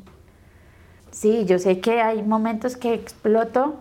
Sí, 1.12 1.44
yo 1.46 1.60
sé 1.60 1.82
que 1.82 2.00
hay 2.00 2.24
momentos 2.24 2.78
que 2.78 2.94
exploto 2.94 3.76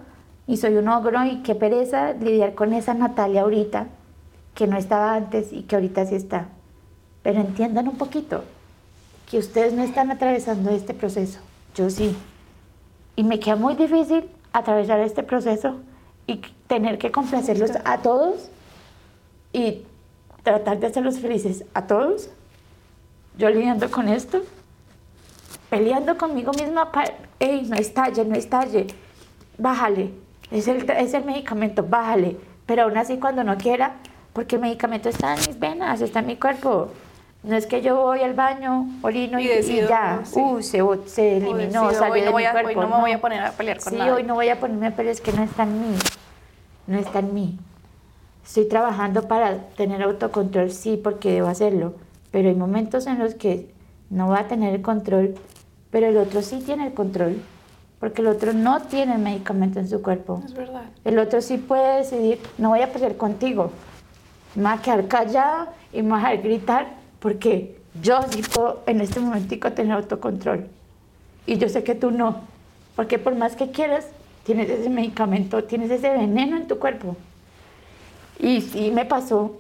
y 0.46 0.56
soy 0.56 0.76
un 0.76 0.88
ogro 0.88 1.24
y 1.24 1.42
qué 1.42 1.54
pereza 1.54 2.12
lidiar 2.12 2.54
con 2.54 2.72
esa 2.72 2.94
Natalia 2.94 3.42
ahorita, 3.42 3.88
que 4.54 4.66
no 4.66 4.76
estaba 4.76 5.14
antes 5.14 5.52
y 5.52 5.62
que 5.62 5.76
ahorita 5.76 6.06
sí 6.06 6.14
está. 6.14 6.48
Pero 7.22 7.40
entiendan 7.40 7.88
un 7.88 7.96
poquito 7.96 8.44
que 9.30 9.38
ustedes 9.38 9.72
no 9.72 9.82
están 9.82 10.10
atravesando 10.10 10.70
este 10.70 10.94
proceso, 10.94 11.40
yo 11.74 11.90
sí. 11.90 12.16
Y 13.16 13.24
me 13.24 13.40
queda 13.40 13.56
muy 13.56 13.74
difícil 13.74 14.28
atravesar 14.52 15.00
este 15.00 15.22
proceso 15.22 15.76
y 16.26 16.40
tener 16.66 16.98
que 16.98 17.10
complacerlos 17.10 17.72
a 17.84 17.98
todos 17.98 18.50
y 19.52 19.82
tratar 20.42 20.78
de 20.78 20.86
hacerlos 20.86 21.18
felices 21.18 21.64
a 21.74 21.86
todos 21.86 22.30
yo 23.38 23.50
lidiando 23.50 23.90
con 23.90 24.08
esto, 24.08 24.42
peleando 25.68 26.16
conmigo 26.16 26.52
misma, 26.52 26.90
para, 26.90 27.12
hey, 27.38 27.66
no 27.68 27.76
estalle, 27.76 28.24
no 28.24 28.34
estalle, 28.34 28.86
bájale, 29.58 30.10
es 30.50 30.68
el, 30.68 30.88
es 30.90 31.14
el 31.14 31.24
medicamento, 31.24 31.82
bájale, 31.82 32.36
pero 32.66 32.84
aún 32.84 32.96
así 32.96 33.18
cuando 33.18 33.44
no 33.44 33.56
quiera, 33.56 33.96
porque 34.32 34.56
el 34.56 34.62
medicamento 34.62 35.08
está 35.08 35.34
en 35.34 35.40
mis 35.40 35.58
venas, 35.58 36.00
está 36.00 36.20
en 36.20 36.26
mi 36.26 36.36
cuerpo. 36.36 36.90
No 37.42 37.54
es 37.54 37.66
que 37.66 37.80
yo 37.80 37.96
voy 37.96 38.22
al 38.22 38.34
baño, 38.34 38.88
orino 39.02 39.38
y, 39.38 39.46
ya, 39.88 40.22
uh, 40.32 40.60
se, 40.62 40.82
se 41.06 41.36
eliminó, 41.36 41.92
salió 41.92 42.24
de 42.24 42.32
mi 42.32 42.44
cuerpo. 42.44 42.68
Hoy 42.68 42.74
no, 42.74 42.88
me 42.88 43.00
voy 43.00 43.12
a 43.12 43.20
poner 43.20 43.40
a 43.40 43.52
pelear 43.52 43.78
con 43.78 43.92
Sí, 43.92 44.00
hoy 44.00 44.24
no 44.24 44.34
voy 44.34 44.48
a 44.48 44.58
ponerme 44.58 44.88
a 44.88 44.90
pelear, 44.90 45.12
es 45.12 45.20
que 45.20 45.32
no 45.32 45.44
está 45.44 45.62
en 45.62 45.80
mí, 45.80 45.96
no 46.88 46.98
está 46.98 47.20
en 47.20 47.34
mí. 47.34 47.58
Estoy 48.44 48.68
trabajando 48.68 49.28
para 49.28 49.58
tener 49.76 50.02
autocontrol, 50.02 50.70
sí, 50.70 51.00
porque 51.02 51.32
debo 51.32 51.48
hacerlo, 51.48 51.94
pero 52.30 52.48
hay 52.48 52.54
momentos 52.54 53.06
en 53.06 53.18
los 53.18 53.34
que 53.34 53.70
no 54.10 54.28
va 54.28 54.40
a 54.40 54.48
tener 54.48 54.74
el 54.74 54.82
control, 54.82 55.34
pero 55.90 56.06
el 56.08 56.16
otro 56.16 56.42
sí 56.42 56.60
tiene 56.64 56.86
el 56.86 56.94
control, 56.94 57.40
porque 58.00 58.22
el 58.22 58.28
otro 58.28 58.52
no 58.52 58.82
tiene 58.82 59.14
el 59.14 59.20
medicamento 59.20 59.80
en 59.80 59.88
su 59.88 60.02
cuerpo. 60.02 60.42
Es 60.44 60.54
verdad. 60.54 60.84
El 61.04 61.18
otro 61.18 61.40
sí 61.40 61.58
puede 61.58 61.98
decidir, 61.98 62.38
no 62.58 62.70
voy 62.70 62.82
a 62.82 62.92
pelear 62.92 63.16
contigo, 63.16 63.70
me 64.54 64.64
voy 64.64 64.72
a 64.72 64.82
quedar 64.82 65.08
callado 65.08 65.68
y 65.92 66.02
me 66.02 66.10
voy 66.10 66.24
a 66.24 66.36
gritar, 66.36 66.94
porque 67.20 67.78
yo 68.02 68.20
sí 68.30 68.42
puedo 68.42 68.82
en 68.86 69.00
este 69.00 69.20
momentico 69.20 69.72
tener 69.72 69.92
autocontrol. 69.92 70.66
Y 71.46 71.56
yo 71.58 71.68
sé 71.68 71.84
que 71.84 71.94
tú 71.94 72.10
no, 72.10 72.40
porque 72.96 73.18
por 73.18 73.34
más 73.34 73.56
que 73.56 73.70
quieras, 73.70 74.06
tienes 74.44 74.68
ese 74.68 74.90
medicamento, 74.90 75.64
tienes 75.64 75.90
ese 75.90 76.10
veneno 76.10 76.56
en 76.56 76.68
tu 76.68 76.78
cuerpo. 76.78 77.16
Y 78.38 78.60
sí 78.60 78.90
me 78.90 79.04
pasó 79.06 79.56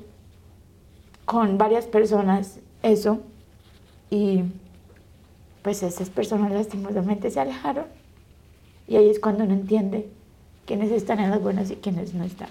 con 1.24 1.58
varias 1.58 1.86
personas 1.86 2.60
eso 2.82 3.20
y 4.10 4.44
pues 5.62 5.82
esas 5.82 6.10
personas 6.10 6.52
lastimosamente 6.52 7.30
se 7.30 7.40
alejaron 7.40 7.95
y 8.88 8.96
ahí 8.96 9.10
es 9.10 9.20
cuando 9.20 9.44
uno 9.44 9.54
entiende 9.54 10.08
quiénes 10.66 10.90
están 10.90 11.20
en 11.20 11.30
las 11.30 11.40
buenas 11.40 11.70
y 11.70 11.76
quiénes 11.76 12.14
no 12.14 12.24
están. 12.24 12.48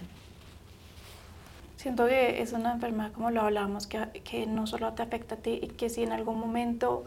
Siento 1.78 2.08
que 2.08 2.42
es 2.42 2.54
una 2.54 2.74
enfermedad, 2.74 3.12
como 3.12 3.30
lo 3.30 3.42
hablábamos, 3.42 3.86
que, 3.86 4.00
que 4.24 4.48
no 4.48 4.66
solo 4.66 4.94
te 4.94 5.04
afecta 5.04 5.36
a 5.36 5.38
ti, 5.38 5.60
y 5.62 5.68
que 5.68 5.90
si 5.90 6.02
en 6.02 6.14
algún 6.14 6.40
momento, 6.40 7.04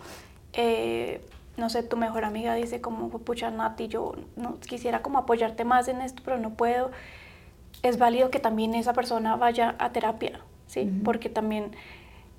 eh, 0.52 1.20
no 1.56 1.68
sé, 1.68 1.82
tu 1.82 1.96
mejor 1.96 2.24
amiga 2.24 2.54
dice 2.54 2.80
como, 2.80 3.08
pucha 3.08 3.50
Nati, 3.50 3.88
yo 3.88 4.14
no, 4.36 4.60
quisiera 4.60 5.02
como 5.02 5.18
apoyarte 5.18 5.64
más 5.64 5.88
en 5.88 6.00
esto, 6.00 6.22
pero 6.24 6.38
no 6.38 6.50
puedo, 6.50 6.92
es 7.82 7.98
válido 7.98 8.30
que 8.30 8.38
también 8.38 8.74
esa 8.74 8.92
persona 8.92 9.34
vaya 9.36 9.74
a 9.78 9.90
terapia, 9.90 10.40
¿sí? 10.68 10.88
Porque 11.04 11.28
también 11.28 11.72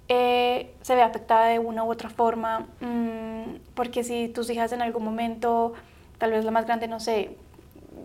eh, 0.07 0.73
se 0.81 0.95
ve 0.95 1.01
afectada 1.01 1.47
de 1.47 1.59
una 1.59 1.83
u 1.83 1.91
otra 1.91 2.09
forma, 2.09 2.67
mm, 2.79 3.59
porque 3.75 4.03
si 4.03 4.29
tus 4.29 4.49
hijas 4.49 4.71
en 4.71 4.81
algún 4.81 5.03
momento, 5.03 5.73
tal 6.19 6.31
vez 6.31 6.45
la 6.45 6.51
más 6.51 6.65
grande, 6.65 6.87
no 6.87 6.99
sé, 6.99 7.35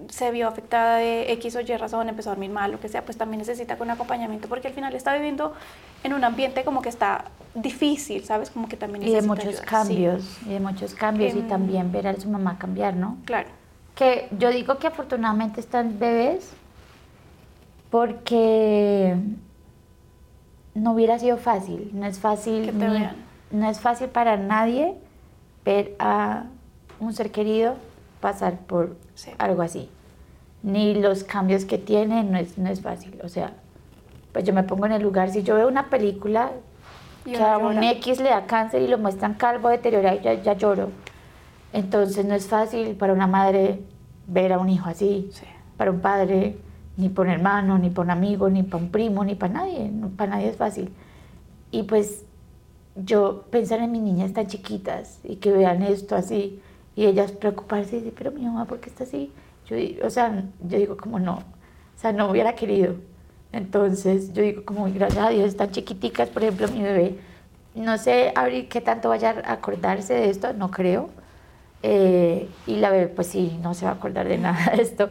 se 0.09 0.31
vio 0.31 0.49
afectada 0.49 0.97
de 0.97 1.33
X 1.33 1.57
o 1.57 1.61
Y 1.61 1.77
razón, 1.77 2.09
empezó 2.09 2.31
a 2.31 2.33
dormir 2.33 2.51
mal, 2.51 2.73
lo 2.73 2.81
que 2.81 2.89
sea, 2.89 3.05
pues 3.05 3.17
también 3.19 3.39
necesita 3.39 3.77
con 3.77 3.91
acompañamiento 3.91 4.49
porque 4.49 4.69
al 4.69 4.75
final 4.75 4.95
está 4.95 5.15
viviendo 5.15 5.53
en 6.03 6.15
un 6.15 6.25
ambiente 6.25 6.65
como 6.65 6.83
que 6.83 6.89
está 6.89 7.27
difícil, 7.55 8.25
¿sabes? 8.25 8.51
Como 8.51 8.69
que 8.69 8.77
también 8.77 9.01
necesita 9.01 9.19
Y 9.19 9.23
de 9.23 9.29
muchos 9.29 9.61
cambios, 9.61 10.39
y 10.47 10.49
de 10.51 10.61
muchos 10.61 10.95
cambios, 10.95 11.35
y 11.35 11.41
em, 11.41 11.49
también 11.49 11.93
ver 11.93 12.09
a 12.09 12.17
su 12.19 12.29
mamá 12.29 12.59
cambiar, 12.59 12.95
¿no? 12.95 13.19
Claro. 13.25 13.49
Que 13.95 14.29
yo 14.39 14.51
digo 14.51 14.79
que 14.79 14.87
afortunadamente 14.87 15.61
están 15.61 15.99
bebés 15.99 16.51
porque 17.91 19.17
no 20.75 20.93
hubiera 20.93 21.19
sido 21.19 21.37
fácil, 21.37 21.91
no 21.93 22.07
es 22.07 22.19
fácil, 22.19 22.73
no 23.51 23.71
es 23.71 23.81
fácil 23.81 24.09
para 24.09 24.37
nadie 24.37 24.95
ver 25.65 25.95
a 25.99 26.45
un 26.99 27.13
ser 27.13 27.31
querido 27.31 27.77
pasar 28.25 28.61
por 28.61 28.97
algo 29.37 29.61
así. 29.61 29.91
Ni 30.63 30.95
los 30.95 31.25
cambios 31.25 31.67
que 31.67 31.77
tiene, 31.77 32.25
no 32.25 32.39
es, 32.39 32.57
no 32.57 32.71
es 32.71 32.81
fácil. 32.81 33.21
O 33.23 33.29
sea, 33.29 33.53
pues 34.33 34.47
yo 34.47 34.55
me 34.55 34.63
pongo 34.63 34.87
en 34.87 34.93
el 34.93 35.03
lugar, 35.03 35.29
si 35.29 35.43
yo 35.43 35.57
veo 35.57 35.69
una 35.69 35.91
película 35.91 36.53
que 37.27 37.37
a 37.37 37.59
un 37.59 37.83
X 37.83 38.21
le 38.23 38.31
da 38.31 38.47
cáncer 38.47 38.81
y 38.81 38.89
lo 38.89 38.97
muestran 38.97 39.35
calvo, 39.35 39.69
deteriorado, 39.69 40.19
ya, 40.23 40.33
ya 40.43 40.55
lloro. 40.55 40.89
Entonces 41.75 42.25
no 42.25 42.35
es 42.35 42.47
fácil 42.47 42.97
para 42.97 43.13
una 43.13 43.27
madre 43.27 43.83
ver 44.27 44.55
a 44.55 44.59
un 44.59 44.71
hijo 44.71 44.89
así, 44.89 45.31
para 45.77 45.91
un 45.91 46.01
padre 46.01 46.57
ni 46.97 47.11
por 47.11 47.27
un 47.27 47.33
hermano, 47.33 47.77
ni 47.77 47.91
por 47.91 48.07
un 48.07 48.11
amigo, 48.11 48.49
ni 48.49 48.63
para 48.63 48.83
un 48.83 48.91
primo, 48.91 49.23
ni 49.23 49.35
para 49.35 49.53
nadie, 49.53 49.91
para 50.17 50.31
nadie 50.31 50.49
es 50.49 50.57
fácil. 50.57 50.91
Y 51.71 51.83
pues 51.83 52.25
yo 52.97 53.45
pensar 53.51 53.81
en 53.81 53.93
mis 53.93 54.01
niñas 54.01 54.33
tan 54.33 54.47
chiquitas 54.47 55.21
y 55.25 55.37
que 55.37 55.53
vean 55.53 55.83
esto 55.83 56.17
así 56.17 56.63
y 56.97 57.07
ellas 57.07 57.33
preocuparse 57.33 57.97
y 57.97 57.99
decir, 58.01 58.15
pero 58.17 58.31
mi 58.31 58.43
mamá, 58.45 58.67
¿por 58.67 58.81
qué 58.81 58.89
está 58.89 59.05
así? 59.05 59.33
Yo, 59.67 59.77
o 60.05 60.11
sea, 60.11 60.45
yo 60.63 60.79
digo 60.79 60.97
como 60.97 61.19
no, 61.19 61.35
o 61.35 61.99
sea, 61.99 62.13
no 62.13 62.31
hubiera 62.31 62.55
querido. 62.55 62.97
Entonces 63.53 64.33
yo 64.33 64.43
digo 64.43 64.65
como 64.65 64.93
gracias 64.93 65.25
a 65.25 65.31
Dios 65.31 65.47
están 65.47 65.71
chiquiticas, 65.71 66.29
por 66.29 66.43
ejemplo 66.43 66.69
mi 66.69 66.83
bebé, 66.83 67.19
no 67.75 67.99
sé 67.99 68.33
abrir 68.35 68.69
qué 68.69 68.81
tanto 68.81 69.09
vaya 69.09 69.43
a 69.45 69.53
acordarse 69.53 70.15
de 70.15 70.31
esto, 70.31 70.53
no 70.53 70.71
creo. 70.71 71.09
Eh, 71.83 72.49
y 72.67 72.77
la 72.77 72.91
bebé 72.91 73.09
pues 73.09 73.29
sí, 73.29 73.59
no 73.63 73.75
se 73.75 73.85
va 73.85 73.93
a 73.93 73.95
acordar 73.95 74.27
de 74.27 74.39
nada 74.39 74.73
de 74.77 74.83
esto, 74.83 75.09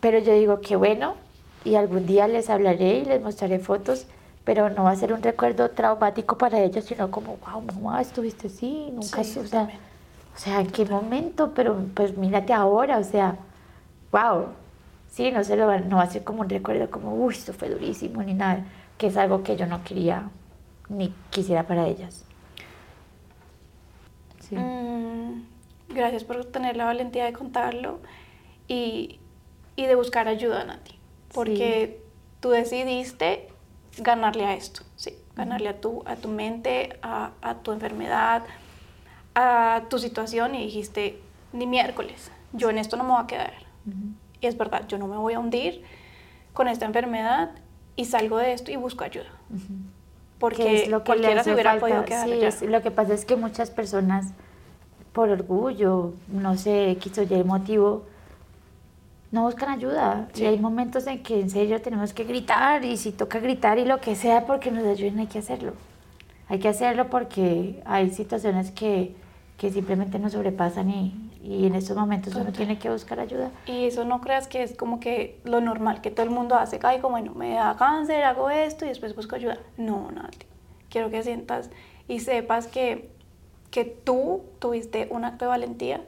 pero 0.00 0.18
yo 0.18 0.32
digo 0.34 0.60
que 0.60 0.76
bueno, 0.76 1.16
y 1.64 1.74
algún 1.74 2.06
día 2.06 2.28
les 2.28 2.48
hablaré 2.50 2.98
y 2.98 3.04
les 3.04 3.22
mostraré 3.22 3.58
fotos, 3.58 4.06
pero 4.44 4.70
no 4.70 4.84
va 4.84 4.90
a 4.90 4.96
ser 4.96 5.12
un 5.12 5.22
recuerdo 5.22 5.70
traumático 5.70 6.36
para 6.38 6.60
ellos, 6.60 6.84
sino 6.84 7.10
como, 7.10 7.36
wow, 7.38 7.60
mamá, 7.60 8.00
estuviste 8.00 8.48
así, 8.48 8.88
nunca, 8.92 9.22
sí, 9.22 9.38
o, 9.38 9.46
sea, 9.46 9.68
o 10.34 10.38
sea, 10.38 10.60
¿en 10.60 10.70
qué 10.70 10.84
momento? 10.84 11.52
Pero 11.54 11.86
pues 11.94 12.16
mírate 12.16 12.52
ahora, 12.52 12.98
o 12.98 13.04
sea, 13.04 13.36
wow, 14.10 14.46
sí, 15.10 15.30
no, 15.30 15.44
se 15.44 15.56
lo 15.56 15.66
va, 15.66 15.78
no 15.78 15.96
va 15.96 16.04
a 16.04 16.10
ser 16.10 16.24
como 16.24 16.42
un 16.42 16.48
recuerdo 16.48 16.90
como, 16.90 17.14
uy, 17.14 17.34
esto 17.34 17.52
fue 17.52 17.68
durísimo, 17.68 18.22
ni 18.22 18.34
nada, 18.34 18.64
que 18.98 19.08
es 19.08 19.16
algo 19.16 19.42
que 19.42 19.56
yo 19.56 19.66
no 19.66 19.84
quería 19.84 20.30
ni 20.88 21.12
quisiera 21.30 21.66
para 21.66 21.86
ellas. 21.86 22.24
Sí. 24.40 24.56
Mm, 24.56 25.44
gracias 25.88 26.24
por 26.24 26.44
tener 26.46 26.76
la 26.76 26.84
valentía 26.84 27.24
de 27.24 27.32
contarlo 27.32 28.00
y 28.68 29.18
y 29.76 29.86
de 29.86 29.94
buscar 29.94 30.28
ayuda, 30.28 30.64
Nati. 30.64 30.98
Porque 31.32 32.00
tú 32.40 32.50
decidiste 32.50 33.48
ganarle 33.98 34.44
a 34.44 34.54
esto, 34.54 34.82
sí, 34.96 35.16
ganarle 35.34 35.68
a 35.70 35.80
tu, 35.80 36.02
a 36.06 36.16
tu 36.16 36.28
mente, 36.28 36.98
a, 37.02 37.32
a, 37.40 37.54
tu 37.56 37.72
enfermedad, 37.72 38.42
a 39.34 39.82
tu 39.88 39.98
situación 39.98 40.54
y 40.54 40.64
dijiste, 40.64 41.18
ni 41.52 41.66
miércoles, 41.66 42.30
yo 42.52 42.70
en 42.70 42.78
esto 42.78 42.96
no 42.96 43.04
me 43.04 43.10
voy 43.10 43.22
a 43.22 43.26
quedar. 43.26 43.52
Y 44.40 44.46
es 44.46 44.56
verdad, 44.56 44.86
yo 44.88 44.98
no 44.98 45.06
me 45.06 45.16
voy 45.16 45.34
a 45.34 45.38
hundir 45.38 45.82
con 46.52 46.68
esta 46.68 46.84
enfermedad 46.84 47.50
y 47.96 48.04
salgo 48.04 48.38
de 48.38 48.52
esto 48.52 48.70
y 48.70 48.76
busco 48.76 49.04
ayuda. 49.04 49.30
Porque 50.38 50.82
es 50.82 50.88
lo 50.88 51.00
que 51.00 51.06
cualquiera 51.06 51.44
se 51.44 51.52
hubiera 51.52 51.78
podido 51.78 52.04
quedar 52.04 52.28
sí, 52.52 52.66
lo 52.66 52.82
que 52.82 52.90
pasa 52.90 53.14
es 53.14 53.24
que 53.24 53.36
muchas 53.36 53.70
personas, 53.70 54.32
por 55.12 55.28
orgullo, 55.28 56.14
no 56.28 56.56
sé, 56.56 56.96
quiso 57.00 57.22
o 57.22 57.24
Y 57.24 57.44
motivo, 57.44 58.04
no 59.30 59.44
buscan 59.44 59.70
ayuda. 59.70 60.28
Y 60.34 60.44
hay 60.44 60.58
momentos 60.58 61.06
en 61.06 61.22
que 61.22 61.40
en 61.40 61.50
serio 61.50 61.80
tenemos 61.80 62.12
que 62.12 62.24
gritar 62.24 62.84
y 62.84 62.96
si 62.96 63.12
toca 63.12 63.38
gritar 63.38 63.78
y 63.78 63.84
lo 63.84 64.00
que 64.00 64.14
sea 64.14 64.46
porque 64.46 64.70
nos 64.70 64.84
ayuden 64.84 65.20
hay 65.20 65.26
que 65.26 65.38
hacerlo. 65.38 65.72
Hay 66.48 66.58
que 66.58 66.68
hacerlo 66.68 67.08
porque 67.08 67.80
hay 67.86 68.10
situaciones 68.10 68.70
que, 68.72 69.14
que 69.62 69.70
simplemente 69.70 70.18
nos 70.18 70.32
sobrepasan 70.32 70.90
y, 70.90 71.30
y 71.40 71.66
en 71.68 71.76
estos 71.76 71.96
momentos 71.96 72.34
uno 72.34 72.50
tiene 72.50 72.80
que 72.80 72.90
buscar 72.90 73.20
ayuda. 73.20 73.52
Y 73.66 73.84
eso 73.84 74.04
no 74.04 74.20
creas 74.20 74.48
que 74.48 74.64
es 74.64 74.76
como 74.76 74.98
que 74.98 75.38
lo 75.44 75.60
normal 75.60 76.00
que 76.00 76.10
todo 76.10 76.26
el 76.26 76.32
mundo 76.32 76.56
hace, 76.56 76.80
ay 76.82 76.98
como 76.98 77.12
bueno, 77.12 77.32
me 77.36 77.54
da 77.54 77.76
cáncer, 77.76 78.24
hago 78.24 78.50
esto 78.50 78.84
y 78.84 78.88
después 78.88 79.14
busco 79.14 79.36
ayuda. 79.36 79.58
No, 79.76 80.10
Nati. 80.10 80.46
Quiero 80.90 81.10
que 81.10 81.22
sientas 81.22 81.70
y 82.08 82.18
sepas 82.18 82.66
que, 82.66 83.12
que 83.70 83.84
tú 83.84 84.42
tuviste 84.58 85.06
un 85.12 85.24
acto 85.24 85.44
de 85.44 85.50
valentía 85.50 86.04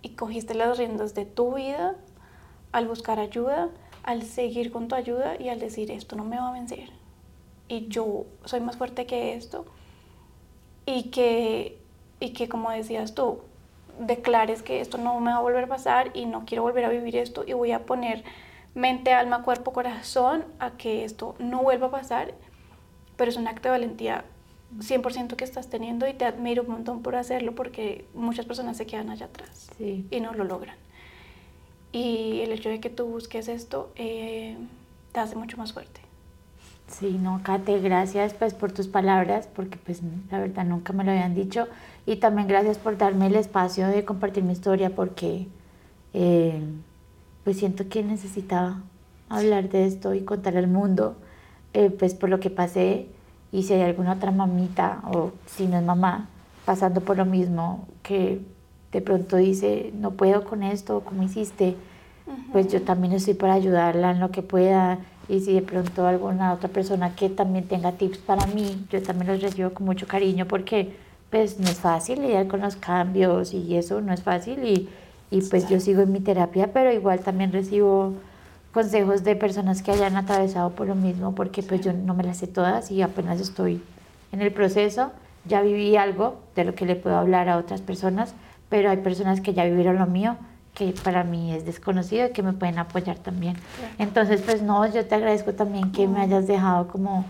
y 0.00 0.10
cogiste 0.10 0.54
las 0.54 0.78
riendas 0.78 1.12
de 1.16 1.24
tu 1.24 1.56
vida 1.56 1.96
al 2.70 2.86
buscar 2.86 3.18
ayuda, 3.18 3.70
al 4.04 4.22
seguir 4.22 4.70
con 4.70 4.86
tu 4.86 4.94
ayuda 4.94 5.34
y 5.40 5.48
al 5.48 5.58
decir 5.58 5.90
esto 5.90 6.14
no 6.14 6.22
me 6.22 6.36
va 6.36 6.50
a 6.50 6.52
vencer. 6.52 6.90
Y 7.66 7.88
yo 7.88 8.26
soy 8.44 8.60
más 8.60 8.76
fuerte 8.76 9.06
que 9.06 9.34
esto. 9.34 9.66
Y 10.86 11.10
que, 11.10 11.81
y 12.22 12.30
que 12.30 12.48
como 12.48 12.70
decías 12.70 13.14
tú, 13.16 13.40
declares 13.98 14.62
que 14.62 14.80
esto 14.80 14.96
no 14.96 15.18
me 15.18 15.32
va 15.32 15.38
a 15.38 15.40
volver 15.40 15.64
a 15.64 15.66
pasar 15.66 16.12
y 16.14 16.26
no 16.26 16.44
quiero 16.46 16.62
volver 16.62 16.84
a 16.84 16.88
vivir 16.88 17.16
esto 17.16 17.42
y 17.44 17.52
voy 17.52 17.72
a 17.72 17.84
poner 17.84 18.22
mente, 18.76 19.12
alma, 19.12 19.42
cuerpo, 19.42 19.72
corazón 19.72 20.44
a 20.60 20.70
que 20.70 21.04
esto 21.04 21.34
no 21.40 21.62
vuelva 21.62 21.88
a 21.88 21.90
pasar. 21.90 22.32
Pero 23.16 23.28
es 23.28 23.36
un 23.36 23.48
acto 23.48 23.64
de 23.64 23.70
valentía 23.72 24.24
100% 24.78 25.34
que 25.34 25.42
estás 25.42 25.68
teniendo 25.68 26.06
y 26.06 26.14
te 26.14 26.24
admiro 26.24 26.62
un 26.62 26.70
montón 26.70 27.02
por 27.02 27.16
hacerlo 27.16 27.56
porque 27.56 28.06
muchas 28.14 28.46
personas 28.46 28.76
se 28.76 28.86
quedan 28.86 29.10
allá 29.10 29.26
atrás 29.26 29.70
y 29.80 30.20
no 30.20 30.32
lo 30.32 30.44
logran. 30.44 30.76
Y 31.90 32.40
el 32.42 32.52
hecho 32.52 32.68
de 32.68 32.78
que 32.78 32.88
tú 32.88 33.06
busques 33.06 33.48
esto 33.48 33.92
eh, 33.96 34.56
te 35.10 35.18
hace 35.18 35.34
mucho 35.34 35.56
más 35.56 35.72
fuerte. 35.72 36.00
Sí, 36.92 37.18
no, 37.18 37.40
Kate, 37.42 37.80
gracias 37.80 38.34
pues 38.34 38.52
por 38.52 38.72
tus 38.72 38.86
palabras, 38.86 39.48
porque 39.54 39.78
pues 39.78 40.02
la 40.30 40.38
verdad 40.38 40.64
nunca 40.64 40.92
me 40.92 41.04
lo 41.04 41.10
habían 41.10 41.34
dicho. 41.34 41.66
Y 42.04 42.16
también 42.16 42.48
gracias 42.48 42.78
por 42.78 42.98
darme 42.98 43.28
el 43.28 43.36
espacio 43.36 43.86
de 43.86 44.04
compartir 44.04 44.42
mi 44.42 44.52
historia, 44.52 44.90
porque 44.94 45.46
eh, 46.14 46.60
pues 47.44 47.58
siento 47.58 47.88
que 47.88 48.02
necesitaba 48.02 48.82
hablar 49.28 49.68
de 49.68 49.86
esto 49.86 50.14
y 50.14 50.22
contar 50.22 50.56
al 50.56 50.68
mundo, 50.68 51.16
eh, 51.72 51.90
pues 51.90 52.14
por 52.14 52.28
lo 52.28 52.40
que 52.40 52.50
pasé. 52.50 53.06
Y 53.52 53.64
si 53.64 53.74
hay 53.74 53.82
alguna 53.82 54.14
otra 54.14 54.30
mamita, 54.30 55.02
o 55.12 55.32
si 55.46 55.66
no 55.66 55.78
es 55.78 55.84
mamá, 55.84 56.28
pasando 56.64 57.00
por 57.00 57.16
lo 57.16 57.24
mismo, 57.24 57.86
que 58.02 58.40
de 58.92 59.00
pronto 59.00 59.36
dice, 59.36 59.92
no 59.94 60.12
puedo 60.12 60.44
con 60.44 60.62
esto, 60.62 61.00
como 61.00 61.22
hiciste, 61.22 61.76
pues 62.52 62.68
yo 62.68 62.82
también 62.82 63.12
estoy 63.14 63.34
para 63.34 63.54
ayudarla 63.54 64.10
en 64.10 64.20
lo 64.20 64.30
que 64.30 64.42
pueda. 64.42 64.98
Y 65.28 65.40
si 65.40 65.54
de 65.54 65.62
pronto 65.62 66.06
alguna 66.06 66.52
otra 66.52 66.68
persona 66.68 67.14
que 67.14 67.30
también 67.30 67.66
tenga 67.66 67.92
tips 67.92 68.18
para 68.18 68.46
mí, 68.46 68.86
yo 68.90 69.02
también 69.02 69.32
los 69.32 69.42
recibo 69.42 69.70
con 69.70 69.86
mucho 69.86 70.06
cariño 70.06 70.46
porque 70.46 70.94
pues 71.32 71.58
no 71.58 71.66
es 71.66 71.78
fácil 71.78 72.20
lidiar 72.20 72.46
con 72.46 72.60
los 72.60 72.76
cambios 72.76 73.54
y 73.54 73.76
eso 73.78 74.02
no 74.02 74.12
es 74.12 74.22
fácil 74.22 74.64
y, 74.64 74.90
y 75.30 75.40
pues 75.40 75.66
yo 75.66 75.80
sigo 75.80 76.02
en 76.02 76.12
mi 76.12 76.20
terapia, 76.20 76.74
pero 76.74 76.92
igual 76.92 77.20
también 77.20 77.52
recibo 77.52 78.12
consejos 78.70 79.24
de 79.24 79.34
personas 79.34 79.82
que 79.82 79.92
hayan 79.92 80.16
atravesado 80.16 80.70
por 80.72 80.88
lo 80.88 80.94
mismo 80.94 81.34
porque 81.34 81.62
pues 81.62 81.80
yo 81.80 81.94
no 81.94 82.12
me 82.12 82.22
las 82.22 82.36
sé 82.36 82.48
todas 82.48 82.90
y 82.90 83.00
apenas 83.00 83.40
estoy 83.40 83.82
en 84.30 84.42
el 84.42 84.52
proceso, 84.52 85.10
ya 85.46 85.62
viví 85.62 85.96
algo 85.96 86.36
de 86.54 86.64
lo 86.64 86.74
que 86.74 86.84
le 86.84 86.96
puedo 86.96 87.16
hablar 87.16 87.48
a 87.48 87.56
otras 87.56 87.80
personas, 87.80 88.34
pero 88.68 88.90
hay 88.90 88.98
personas 88.98 89.40
que 89.40 89.54
ya 89.54 89.64
vivieron 89.64 89.96
lo 89.96 90.06
mío 90.06 90.36
que 90.74 90.92
para 91.02 91.24
mí 91.24 91.54
es 91.54 91.64
desconocido 91.64 92.26
y 92.26 92.32
que 92.32 92.42
me 92.42 92.52
pueden 92.52 92.78
apoyar 92.78 93.16
también. 93.18 93.56
Entonces, 93.98 94.42
pues 94.42 94.62
no, 94.62 94.86
yo 94.86 95.06
te 95.06 95.14
agradezco 95.14 95.54
también 95.54 95.92
que 95.92 96.06
me 96.08 96.20
hayas 96.20 96.46
dejado 96.46 96.88
como 96.88 97.24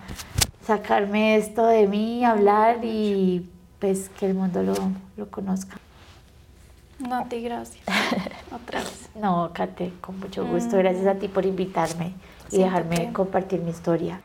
sacarme 0.65 1.37
esto 1.37 1.67
de 1.67 1.87
mí, 1.89 2.25
hablar 2.25 2.85
y 2.85 3.49
pues 3.83 4.09
que 4.11 4.27
el 4.27 4.35
mundo 4.35 4.63
lo, 4.63 4.75
lo 5.17 5.29
conozca. 5.29 5.77
No, 7.01 7.17
a 7.17 7.25
ti 7.25 7.43
gracias. 7.43 7.85
Otra 8.55 8.79
vez. 8.79 9.09
No, 9.17 9.51
Kate, 9.53 9.93
con 10.01 10.21
mucho 10.21 10.47
gusto. 10.47 10.77
Mm. 10.77 10.79
Gracias 10.79 11.07
a 11.09 11.15
ti 11.17 11.27
por 11.27 11.45
invitarme 11.45 12.15
y 12.53 12.59
dejarme 12.59 13.13
compartir 13.13 13.61
mi 13.61 13.71
historia. 13.71 14.23